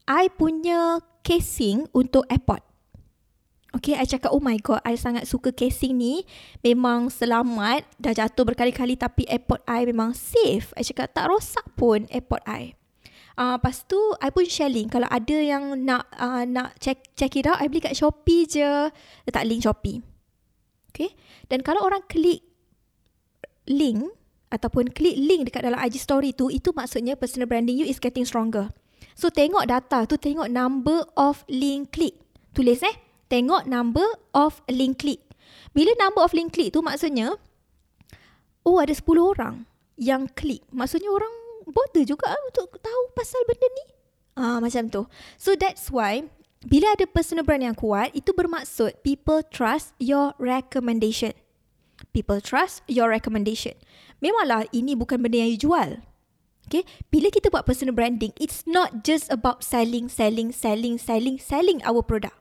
I 0.10 0.34
punya 0.34 1.06
casing 1.22 1.86
untuk 1.94 2.26
airport. 2.34 2.66
Okay, 3.70 3.94
I 3.94 4.10
cakap, 4.10 4.34
oh 4.34 4.42
my 4.42 4.58
god, 4.58 4.82
I 4.82 4.98
sangat 4.98 5.30
suka 5.30 5.54
casing 5.54 6.02
ni. 6.02 6.26
Memang 6.66 7.14
selamat, 7.14 7.86
dah 8.02 8.18
jatuh 8.18 8.42
berkali-kali 8.42 8.98
tapi 8.98 9.30
airport 9.30 9.62
I 9.70 9.86
memang 9.86 10.18
safe. 10.18 10.74
I 10.74 10.82
cakap, 10.82 11.14
tak 11.14 11.30
rosak 11.30 11.70
pun 11.78 12.10
airport 12.10 12.42
I. 12.50 12.79
Uh, 13.40 13.56
lepas 13.56 13.88
tu, 13.88 13.96
I 14.20 14.36
pun 14.36 14.44
share 14.44 14.68
link. 14.68 14.92
Kalau 14.92 15.08
ada 15.08 15.38
yang 15.40 15.80
nak 15.88 16.12
uh, 16.20 16.44
nak 16.44 16.76
check 16.84 17.16
check 17.16 17.32
it 17.40 17.48
out, 17.48 17.56
I 17.64 17.72
beli 17.72 17.80
kat 17.80 17.96
Shopee 17.96 18.44
je. 18.44 18.92
Letak 19.24 19.48
link 19.48 19.64
Shopee. 19.64 20.04
Okay. 20.92 21.16
Dan 21.48 21.64
kalau 21.64 21.88
orang 21.88 22.04
klik 22.12 22.44
link 23.72 24.12
ataupun 24.52 24.92
klik 24.92 25.16
link 25.16 25.48
dekat 25.48 25.64
dalam 25.64 25.80
IG 25.80 26.04
story 26.04 26.36
tu, 26.36 26.52
itu 26.52 26.76
maksudnya 26.76 27.16
personal 27.16 27.48
branding 27.48 27.80
you 27.80 27.88
is 27.88 28.04
getting 28.04 28.28
stronger. 28.28 28.68
So, 29.16 29.32
tengok 29.32 29.72
data 29.72 30.04
tu, 30.04 30.20
tengok 30.20 30.52
number 30.52 31.08
of 31.16 31.48
link 31.48 31.96
click. 31.96 32.20
Tulis 32.52 32.84
eh 32.84 32.96
tengok 33.30 33.70
number 33.70 34.04
of 34.36 34.60
link 34.68 35.00
click. 35.00 35.22
Bila 35.72 35.94
number 35.96 36.26
of 36.26 36.34
link 36.34 36.52
click 36.52 36.74
tu 36.74 36.82
maksudnya, 36.82 37.38
oh 38.66 38.78
ada 38.82 38.92
10 38.92 39.06
orang 39.22 39.70
yang 39.96 40.26
klik. 40.34 40.66
Maksudnya 40.74 41.14
orang 41.14 41.39
bother 41.72 42.04
juga 42.06 42.34
untuk 42.50 42.78
tahu 42.78 43.02
pasal 43.16 43.42
benda 43.46 43.68
ni. 43.70 43.86
Ah 44.40 44.58
macam 44.64 44.88
tu. 44.88 45.06
So 45.36 45.56
that's 45.56 45.90
why 45.90 46.28
bila 46.68 46.92
ada 46.92 47.08
personal 47.08 47.48
brand 47.48 47.64
yang 47.64 47.78
kuat, 47.78 48.12
itu 48.12 48.36
bermaksud 48.36 49.00
people 49.00 49.40
trust 49.48 49.96
your 49.96 50.36
recommendation. 50.36 51.32
People 52.12 52.44
trust 52.44 52.84
your 52.88 53.08
recommendation. 53.08 53.76
Memanglah 54.20 54.68
ini 54.76 54.96
bukan 54.96 55.24
benda 55.24 55.40
yang 55.40 55.56
you 55.56 55.60
jual. 55.60 56.04
Okay, 56.70 56.86
bila 57.10 57.34
kita 57.34 57.50
buat 57.50 57.66
personal 57.66 57.98
branding, 57.98 58.30
it's 58.38 58.62
not 58.70 59.02
just 59.02 59.26
about 59.34 59.66
selling, 59.66 60.06
selling, 60.06 60.54
selling, 60.54 61.02
selling, 61.02 61.42
selling 61.42 61.82
our 61.82 62.06
product. 62.06 62.38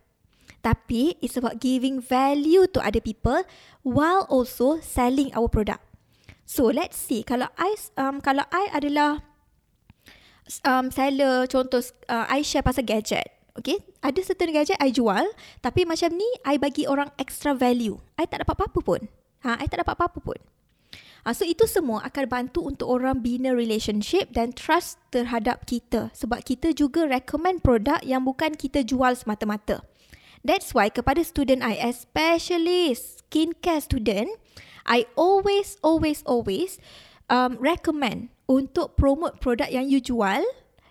Tapi 0.61 1.17
it's 1.25 1.38
about 1.38 1.64
giving 1.64 1.97
value 1.97 2.69
to 2.69 2.83
other 2.83 3.01
people 3.01 3.41
while 3.81 4.29
also 4.29 4.85
selling 4.85 5.33
our 5.33 5.49
product. 5.49 5.88
So 6.49 6.73
let's 6.73 6.97
see 6.97 7.21
kalau 7.29 7.53
I 7.61 7.77
um 8.01 8.25
kalau 8.25 8.41
I 8.49 8.73
adalah 8.73 9.21
um 10.65 10.89
seller 10.89 11.45
contoh 11.45 11.85
uh, 12.09 12.25
I 12.25 12.41
share 12.41 12.65
pasal 12.65 12.89
gadget. 12.89 13.29
Okay, 13.53 13.85
ada 14.01 14.17
certain 14.25 14.55
gadget 14.55 14.81
I 14.81 14.89
jual 14.89 15.29
tapi 15.61 15.85
macam 15.85 16.09
ni 16.17 16.25
I 16.49 16.57
bagi 16.57 16.89
orang 16.89 17.13
extra 17.21 17.53
value. 17.53 18.01
I 18.17 18.25
tak 18.25 18.49
dapat 18.49 18.57
apa-apa 18.57 18.81
pun. 18.81 19.01
Ha, 19.45 19.61
I 19.61 19.69
tak 19.69 19.85
dapat 19.85 19.93
apa-apa 19.93 20.25
pun. 20.25 20.39
Ha, 21.27 21.37
so 21.37 21.45
itu 21.45 21.69
semua 21.69 22.01
akan 22.09 22.25
bantu 22.31 22.65
untuk 22.65 22.89
orang 22.89 23.21
bina 23.21 23.53
relationship 23.53 24.33
dan 24.33 24.57
trust 24.57 24.97
terhadap 25.13 25.69
kita 25.69 26.09
sebab 26.17 26.41
kita 26.47 26.73
juga 26.73 27.05
recommend 27.05 27.61
produk 27.61 28.01
yang 28.01 28.25
bukan 28.25 28.57
kita 28.57 28.81
jual 28.87 29.13
semata-mata. 29.13 29.85
That's 30.47 30.73
why 30.73 30.89
kepada 30.89 31.21
student 31.27 31.61
I, 31.61 31.77
especially 31.83 32.95
skincare 32.95 33.83
student, 33.83 34.31
I 34.88 35.05
always, 35.14 35.77
always, 35.85 36.24
always 36.24 36.81
um, 37.29 37.61
recommend 37.61 38.33
untuk 38.48 38.96
promote 38.96 39.38
produk 39.44 39.68
yang 39.68 39.87
you 39.87 40.01
jual 40.01 40.40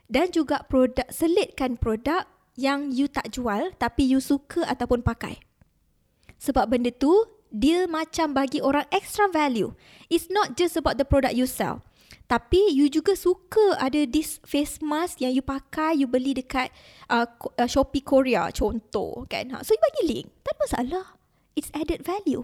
dan 0.07 0.29
juga 0.29 0.63
produk 0.69 1.09
selitkan 1.09 1.75
produk 1.81 2.29
yang 2.53 2.93
you 2.93 3.09
tak 3.09 3.33
jual 3.33 3.73
tapi 3.81 4.05
you 4.05 4.21
suka 4.21 4.63
ataupun 4.69 5.01
pakai. 5.01 5.41
Sebab 6.37 6.69
benda 6.69 6.93
tu 6.93 7.25
dia 7.49 7.89
macam 7.89 8.37
bagi 8.37 8.61
orang 8.61 8.85
extra 8.93 9.25
value. 9.33 9.73
It's 10.13 10.29
not 10.29 10.53
just 10.53 10.77
about 10.77 11.01
the 11.01 11.07
product 11.07 11.33
you 11.33 11.49
sell. 11.49 11.81
Tapi 12.27 12.75
you 12.75 12.91
juga 12.91 13.15
suka 13.15 13.79
ada 13.79 14.03
this 14.03 14.43
face 14.43 14.83
mask 14.83 15.23
yang 15.23 15.31
you 15.31 15.39
pakai, 15.39 15.95
you 15.95 16.11
beli 16.11 16.35
dekat 16.35 16.75
uh, 17.07 17.23
uh, 17.55 17.69
Shopee 17.71 18.03
Korea 18.03 18.51
contoh 18.51 19.23
kan. 19.31 19.47
Ha. 19.55 19.63
So 19.63 19.71
you 19.71 19.79
bagi 19.79 20.03
link, 20.11 20.27
tak 20.43 20.53
ada 20.53 20.59
masalah. 20.59 21.05
It's 21.55 21.71
added 21.71 22.03
value. 22.03 22.43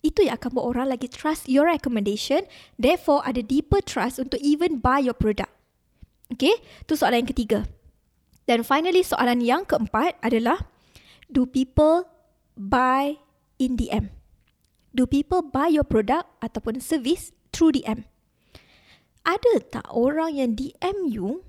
Itu 0.00 0.26
yang 0.26 0.38
akan 0.38 0.58
buat 0.58 0.66
orang 0.76 0.86
lagi 0.94 1.10
trust 1.10 1.50
your 1.50 1.66
recommendation. 1.66 2.46
Therefore 2.78 3.26
ada 3.26 3.42
deeper 3.42 3.82
trust 3.82 4.22
untuk 4.22 4.38
even 4.42 4.78
buy 4.78 5.02
your 5.02 5.16
product. 5.16 5.50
Okay, 6.28 6.54
tu 6.84 6.94
soalan 6.94 7.24
yang 7.24 7.30
ketiga. 7.32 7.58
Dan 8.44 8.64
finally 8.64 9.04
soalan 9.04 9.40
yang 9.44 9.64
keempat 9.64 10.16
adalah, 10.24 10.68
do 11.28 11.44
people 11.44 12.08
buy 12.56 13.16
in 13.60 13.76
DM? 13.76 14.12
Do 14.92 15.04
people 15.04 15.44
buy 15.44 15.68
your 15.68 15.84
product 15.84 16.28
ataupun 16.40 16.80
service 16.80 17.32
through 17.52 17.76
DM? 17.76 18.08
ada 19.28 19.52
tak 19.60 19.86
orang 19.92 20.32
yang 20.32 20.50
DM 20.56 21.12
you 21.12 21.44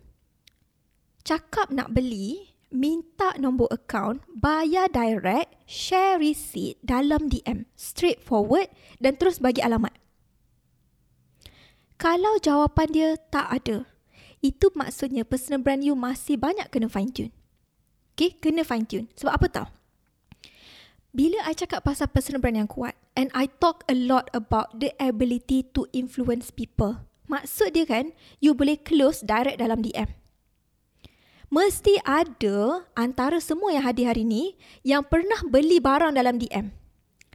cakap 1.24 1.72
nak 1.72 1.96
beli, 1.96 2.59
minta 2.70 3.34
nombor 3.38 3.70
account, 3.74 4.22
bayar 4.34 4.90
direct, 4.90 5.54
share 5.66 6.22
receipt 6.22 6.78
dalam 6.86 7.30
DM, 7.30 7.70
straightforward 7.78 8.70
dan 8.98 9.18
terus 9.18 9.42
bagi 9.42 9.62
alamat? 9.62 9.94
Kalau 12.00 12.40
jawapan 12.40 12.88
dia 12.90 13.10
tak 13.30 13.52
ada, 13.52 13.84
itu 14.40 14.72
maksudnya 14.72 15.28
personal 15.28 15.60
brand 15.60 15.84
you 15.84 15.94
masih 15.94 16.40
banyak 16.40 16.66
kena 16.72 16.88
fine 16.88 17.12
tune. 17.12 17.34
Okay, 18.16 18.40
kena 18.40 18.64
fine 18.64 18.88
tune. 18.88 19.12
Sebab 19.20 19.34
apa 19.36 19.48
tau? 19.52 19.68
Bila 21.12 21.44
I 21.44 21.58
cakap 21.58 21.84
pasal 21.84 22.08
personal 22.08 22.40
brand 22.40 22.56
yang 22.56 22.70
kuat 22.70 22.96
and 23.18 23.34
I 23.36 23.50
talk 23.50 23.84
a 23.92 23.98
lot 23.98 24.32
about 24.32 24.80
the 24.80 24.96
ability 25.02 25.68
to 25.76 25.90
influence 25.92 26.54
people, 26.54 27.10
Maksud 27.30 27.78
dia 27.78 27.86
kan, 27.86 28.10
you 28.42 28.58
boleh 28.58 28.82
close 28.82 29.22
direct 29.22 29.62
dalam 29.62 29.86
DM. 29.86 30.10
Mesti 31.50 31.98
ada 32.06 32.86
antara 32.94 33.42
semua 33.42 33.74
yang 33.74 33.82
hadir 33.82 34.06
hari 34.06 34.22
ni 34.22 34.54
yang 34.86 35.02
pernah 35.02 35.42
beli 35.42 35.82
barang 35.82 36.14
dalam 36.14 36.38
DM. 36.38 36.70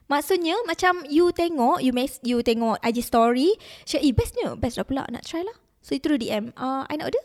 Maksudnya 0.06 0.54
macam 0.70 1.02
you 1.10 1.34
tengok, 1.34 1.82
you 1.82 1.90
mes 1.90 2.22
you 2.22 2.38
tengok 2.44 2.78
IG 2.84 3.02
story, 3.02 3.58
share, 3.82 4.04
eh 4.04 4.14
bestnya, 4.14 4.54
best 4.54 4.78
lah 4.78 4.86
pula, 4.86 5.02
nak 5.10 5.26
try 5.26 5.42
lah. 5.42 5.56
So 5.82 5.98
you 5.98 6.02
terus 6.02 6.22
DM, 6.22 6.54
uh, 6.54 6.86
I 6.86 6.94
nak 6.94 7.10
order? 7.10 7.24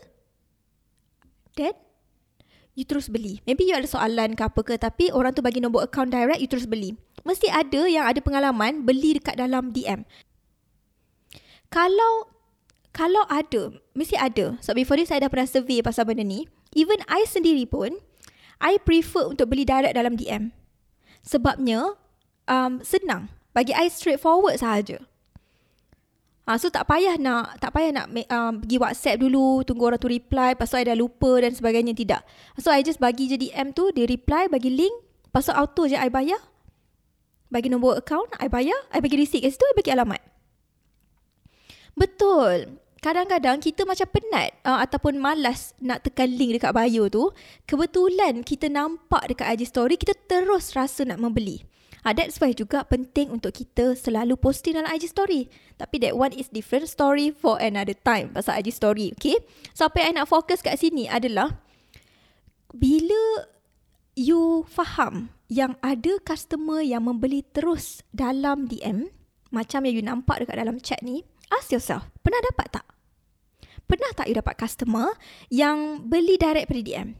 Then, 1.54 1.78
you 2.74 2.82
terus 2.82 3.06
beli. 3.06 3.38
Maybe 3.46 3.68
you 3.68 3.76
ada 3.76 3.86
soalan 3.86 4.34
ke 4.34 4.42
apa 4.42 4.60
ke, 4.66 4.74
tapi 4.80 5.14
orang 5.14 5.36
tu 5.36 5.44
bagi 5.44 5.62
nombor 5.62 5.86
account 5.86 6.10
direct, 6.10 6.42
you 6.42 6.50
terus 6.50 6.66
beli. 6.66 6.98
Mesti 7.22 7.52
ada 7.52 7.86
yang 7.86 8.08
ada 8.08 8.18
pengalaman 8.18 8.82
beli 8.82 9.20
dekat 9.20 9.38
dalam 9.38 9.70
DM. 9.70 10.02
Kalau 11.70 12.26
kalau 12.90 13.22
ada, 13.30 13.70
mesti 13.94 14.18
ada. 14.18 14.58
So 14.58 14.74
before 14.74 14.98
this 14.98 15.14
saya 15.14 15.22
dah 15.22 15.30
pernah 15.30 15.46
survey 15.46 15.78
pasal 15.84 16.08
benda 16.08 16.26
ni. 16.26 16.50
Even 16.74 17.02
I 17.10 17.26
sendiri 17.26 17.66
pun, 17.66 17.98
I 18.62 18.78
prefer 18.78 19.32
untuk 19.32 19.50
beli 19.50 19.66
direct 19.66 19.96
dalam 19.96 20.14
DM. 20.14 20.54
Sebabnya, 21.26 21.98
um, 22.46 22.78
senang. 22.84 23.32
Bagi 23.50 23.74
I 23.74 23.90
straightforward 23.90 24.62
sahaja. 24.62 25.02
Ha, 26.50 26.58
so 26.58 26.66
tak 26.66 26.90
payah 26.90 27.14
nak 27.14 27.62
tak 27.62 27.70
payah 27.70 27.94
nak 27.94 28.06
uh, 28.10 28.52
pergi 28.58 28.76
WhatsApp 28.82 29.22
dulu, 29.22 29.62
tunggu 29.62 29.86
orang 29.86 30.02
tu 30.02 30.10
reply, 30.10 30.58
tu 30.58 30.74
I 30.74 30.82
dah 30.82 30.98
lupa 30.98 31.38
dan 31.38 31.54
sebagainya 31.54 31.94
tidak. 31.94 32.26
So 32.58 32.74
I 32.74 32.82
just 32.82 32.98
bagi 32.98 33.30
je 33.30 33.38
DM 33.38 33.70
tu, 33.70 33.94
dia 33.94 34.02
reply, 34.02 34.50
bagi 34.50 34.70
link, 34.74 34.94
tu 35.30 35.52
auto 35.54 35.86
je 35.86 35.94
I 35.94 36.10
bayar. 36.10 36.42
Bagi 37.54 37.70
nombor 37.70 37.98
account, 37.98 38.34
I 38.38 38.50
bayar, 38.50 38.74
I 38.90 38.98
bagi 38.98 39.18
receipt 39.18 39.46
kat 39.46 39.54
situ, 39.54 39.62
I 39.62 39.74
bagi 39.78 39.90
alamat. 39.94 40.22
Betul. 41.94 42.82
Kadang-kadang 43.00 43.64
kita 43.64 43.88
macam 43.88 44.04
penat 44.12 44.52
uh, 44.60 44.84
ataupun 44.84 45.16
malas 45.16 45.72
nak 45.80 46.04
tekan 46.04 46.28
link 46.28 46.60
dekat 46.60 46.76
bio 46.76 47.08
tu. 47.08 47.32
Kebetulan 47.64 48.44
kita 48.44 48.68
nampak 48.68 49.24
dekat 49.32 49.56
IG 49.56 49.72
story, 49.72 49.96
kita 49.96 50.12
terus 50.28 50.76
rasa 50.76 51.08
nak 51.08 51.16
membeli. 51.16 51.64
Uh, 52.04 52.12
that's 52.12 52.36
why 52.40 52.52
juga 52.52 52.84
penting 52.84 53.32
untuk 53.32 53.56
kita 53.56 53.96
selalu 53.96 54.36
posting 54.36 54.76
dalam 54.76 54.92
IG 54.92 55.08
story. 55.08 55.48
Tapi 55.80 55.96
that 56.04 56.12
one 56.12 56.36
is 56.36 56.52
different 56.52 56.92
story 56.92 57.32
for 57.32 57.56
another 57.56 57.96
time 57.96 58.36
pasal 58.36 58.60
IG 58.60 58.68
story. 58.76 59.16
Okay? 59.16 59.40
So 59.72 59.88
apa 59.88 60.04
yang 60.04 60.12
I 60.12 60.16
nak 60.20 60.28
fokus 60.28 60.60
kat 60.60 60.76
sini 60.76 61.08
adalah 61.08 61.56
bila 62.76 63.48
you 64.12 64.68
faham 64.68 65.32
yang 65.48 65.80
ada 65.80 66.20
customer 66.20 66.84
yang 66.84 67.08
membeli 67.08 67.48
terus 67.48 68.04
dalam 68.12 68.68
DM 68.68 69.08
macam 69.48 69.88
yang 69.88 69.94
you 69.96 70.04
nampak 70.04 70.44
dekat 70.44 70.56
dalam 70.60 70.76
chat 70.78 71.00
ni, 71.00 71.24
ask 71.50 71.72
yourself, 71.74 72.06
pernah 72.22 72.38
dapat 72.44 72.80
tak? 72.80 72.89
Pernah 73.90 74.10
tak 74.14 74.30
you 74.30 74.38
dapat 74.38 74.54
customer 74.54 75.18
yang 75.50 76.06
beli 76.06 76.38
direct 76.38 76.70
pada 76.70 76.78
DM? 76.78 77.18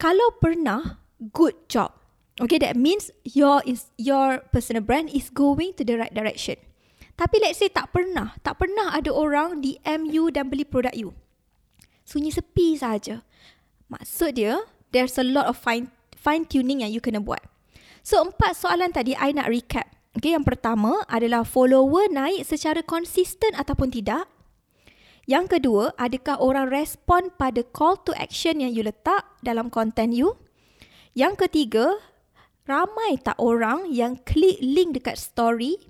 Kalau 0.00 0.32
pernah, 0.40 1.04
good 1.36 1.52
job. 1.68 1.92
Okay, 2.40 2.56
that 2.60 2.76
means 2.76 3.12
your 3.24 3.60
is 3.68 3.92
your 4.00 4.44
personal 4.52 4.80
brand 4.80 5.12
is 5.12 5.28
going 5.28 5.76
to 5.76 5.84
the 5.84 6.00
right 6.00 6.12
direction. 6.12 6.56
Tapi 7.16 7.40
let's 7.40 7.60
say 7.60 7.68
tak 7.68 7.92
pernah, 7.96 8.36
tak 8.44 8.60
pernah 8.60 8.92
ada 8.92 9.08
orang 9.08 9.64
DM 9.64 10.08
you 10.08 10.28
dan 10.28 10.52
beli 10.52 10.64
produk 10.64 10.92
you. 10.92 11.16
Sunyi 12.04 12.32
sepi 12.32 12.76
saja. 12.76 13.24
Maksud 13.88 14.36
dia, 14.36 14.64
there's 14.92 15.16
a 15.16 15.24
lot 15.24 15.48
of 15.48 15.56
fine 15.56 15.88
fine 16.12 16.44
tuning 16.44 16.84
yang 16.84 16.92
you 16.92 17.00
kena 17.00 17.24
buat. 17.24 17.40
So 18.04 18.20
empat 18.20 18.56
soalan 18.60 18.92
tadi 18.92 19.16
I 19.16 19.32
nak 19.32 19.48
recap. 19.48 19.88
Okay, 20.16 20.32
yang 20.32 20.44
pertama 20.44 21.04
adalah 21.08 21.44
follower 21.44 22.08
naik 22.08 22.44
secara 22.44 22.80
konsisten 22.84 23.52
ataupun 23.56 23.92
tidak. 23.92 24.28
Yang 25.26 25.58
kedua, 25.58 25.90
adakah 25.98 26.38
orang 26.38 26.70
respon 26.70 27.34
pada 27.34 27.66
call 27.66 27.98
to 28.06 28.14
action 28.14 28.62
yang 28.62 28.70
you 28.70 28.86
letak 28.86 29.26
dalam 29.42 29.74
konten 29.74 30.14
you? 30.14 30.38
Yang 31.18 31.46
ketiga, 31.46 31.98
ramai 32.62 33.18
tak 33.18 33.34
orang 33.42 33.90
yang 33.90 34.22
klik 34.22 34.62
link 34.62 34.94
dekat 34.94 35.18
story? 35.18 35.82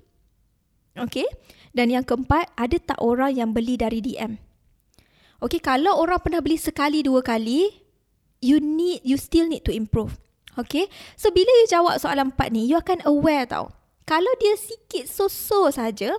Okay. 0.97 1.29
Dan 1.69 1.93
yang 1.93 2.01
keempat, 2.01 2.49
ada 2.57 2.81
tak 2.81 2.97
orang 2.97 3.37
yang 3.37 3.53
beli 3.53 3.77
dari 3.77 4.01
DM? 4.01 4.41
Okay, 5.37 5.61
kalau 5.61 6.01
orang 6.01 6.17
pernah 6.17 6.41
beli 6.41 6.57
sekali, 6.57 7.05
dua 7.05 7.21
kali, 7.21 7.69
you 8.41 8.57
need, 8.57 9.05
you 9.05 9.21
still 9.21 9.45
need 9.45 9.61
to 9.61 9.69
improve. 9.69 10.17
Okay. 10.57 10.89
So, 11.13 11.29
bila 11.29 11.45
you 11.61 11.69
jawab 11.69 12.01
soalan 12.01 12.33
empat 12.33 12.49
ni, 12.49 12.65
you 12.65 12.81
akan 12.81 13.05
aware 13.05 13.45
tau. 13.45 13.69
Kalau 14.09 14.33
dia 14.41 14.57
sikit 14.57 15.05
so-so 15.05 15.69
saja, 15.69 16.17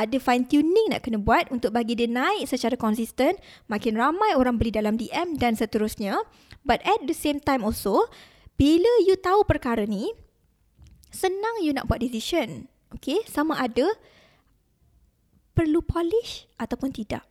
ada 0.00 0.16
fine 0.16 0.48
tuning 0.48 0.88
nak 0.88 1.04
kena 1.04 1.20
buat 1.20 1.52
untuk 1.52 1.76
bagi 1.76 1.92
dia 1.92 2.08
naik 2.08 2.48
secara 2.48 2.80
konsisten, 2.80 3.36
makin 3.68 4.00
ramai 4.00 4.32
orang 4.32 4.56
beli 4.56 4.72
dalam 4.72 4.96
DM 4.96 5.36
dan 5.36 5.52
seterusnya. 5.52 6.16
But 6.64 6.80
at 6.88 7.04
the 7.04 7.12
same 7.12 7.36
time 7.44 7.60
also, 7.60 8.08
bila 8.56 8.88
you 9.04 9.20
tahu 9.20 9.44
perkara 9.44 9.84
ni, 9.84 10.08
senang 11.12 11.60
you 11.60 11.76
nak 11.76 11.84
buat 11.84 12.00
decision. 12.00 12.72
Okay, 12.96 13.20
sama 13.28 13.60
ada 13.60 13.86
perlu 15.52 15.84
polish 15.84 16.48
ataupun 16.56 16.96
tidak. 16.96 17.28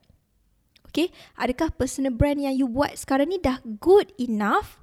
Okay, 0.89 1.09
adakah 1.37 1.73
personal 1.73 2.13
brand 2.13 2.41
yang 2.41 2.53
you 2.53 2.69
buat 2.69 2.93
sekarang 2.97 3.29
ni 3.29 3.37
dah 3.37 3.61
good 3.81 4.09
enough 4.17 4.81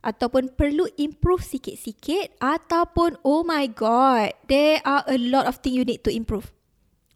ataupun 0.00 0.54
perlu 0.54 0.86
improve 0.96 1.42
sikit-sikit 1.42 2.38
ataupun 2.38 3.18
oh 3.26 3.42
my 3.42 3.66
god, 3.66 4.34
there 4.46 4.78
are 4.86 5.02
a 5.10 5.18
lot 5.18 5.44
of 5.46 5.58
thing 5.58 5.74
you 5.74 5.86
need 5.86 6.02
to 6.06 6.10
improve. 6.10 6.54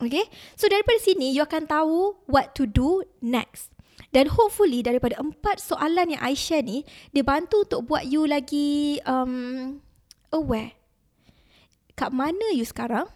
Okay, 0.03 0.27
so 0.59 0.67
daripada 0.67 0.99
sini 0.99 1.31
you 1.31 1.47
akan 1.47 1.71
tahu 1.71 2.19
what 2.27 2.53
to 2.59 2.67
do 2.67 3.07
next. 3.23 3.71
Dan 4.15 4.31
hopefully 4.31 4.83
daripada 4.83 5.19
empat 5.19 5.59
soalan 5.59 6.15
yang 6.15 6.23
I 6.23 6.39
share 6.39 6.63
ni, 6.63 6.87
dia 7.11 7.27
bantu 7.27 7.67
untuk 7.67 7.91
buat 7.91 8.07
you 8.07 8.27
lagi 8.27 9.03
um, 9.07 9.79
aware. 10.31 10.75
Kat 11.95 12.11
mana 12.11 12.55
you 12.55 12.67
sekarang? 12.67 13.11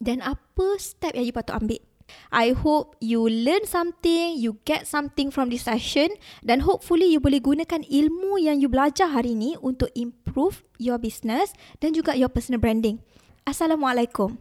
Dan 0.00 0.20
apa 0.20 0.76
step 0.80 1.16
yang 1.16 1.28
you 1.28 1.36
patut 1.36 1.56
ambil? 1.56 1.80
I 2.28 2.52
hope 2.52 2.96
you 3.00 3.24
learn 3.24 3.64
something, 3.64 4.36
you 4.36 4.60
get 4.68 4.84
something 4.84 5.32
from 5.32 5.48
this 5.48 5.64
session 5.64 6.12
dan 6.44 6.60
hopefully 6.68 7.08
you 7.08 7.20
boleh 7.20 7.40
gunakan 7.40 7.80
ilmu 7.80 8.36
yang 8.36 8.60
you 8.60 8.68
belajar 8.68 9.08
hari 9.08 9.32
ni 9.32 9.56
untuk 9.64 9.88
improve 9.96 10.60
your 10.76 11.00
business 11.00 11.56
dan 11.80 11.96
juga 11.96 12.12
your 12.12 12.28
personal 12.28 12.60
branding. 12.60 13.00
Assalamualaikum. 13.48 14.36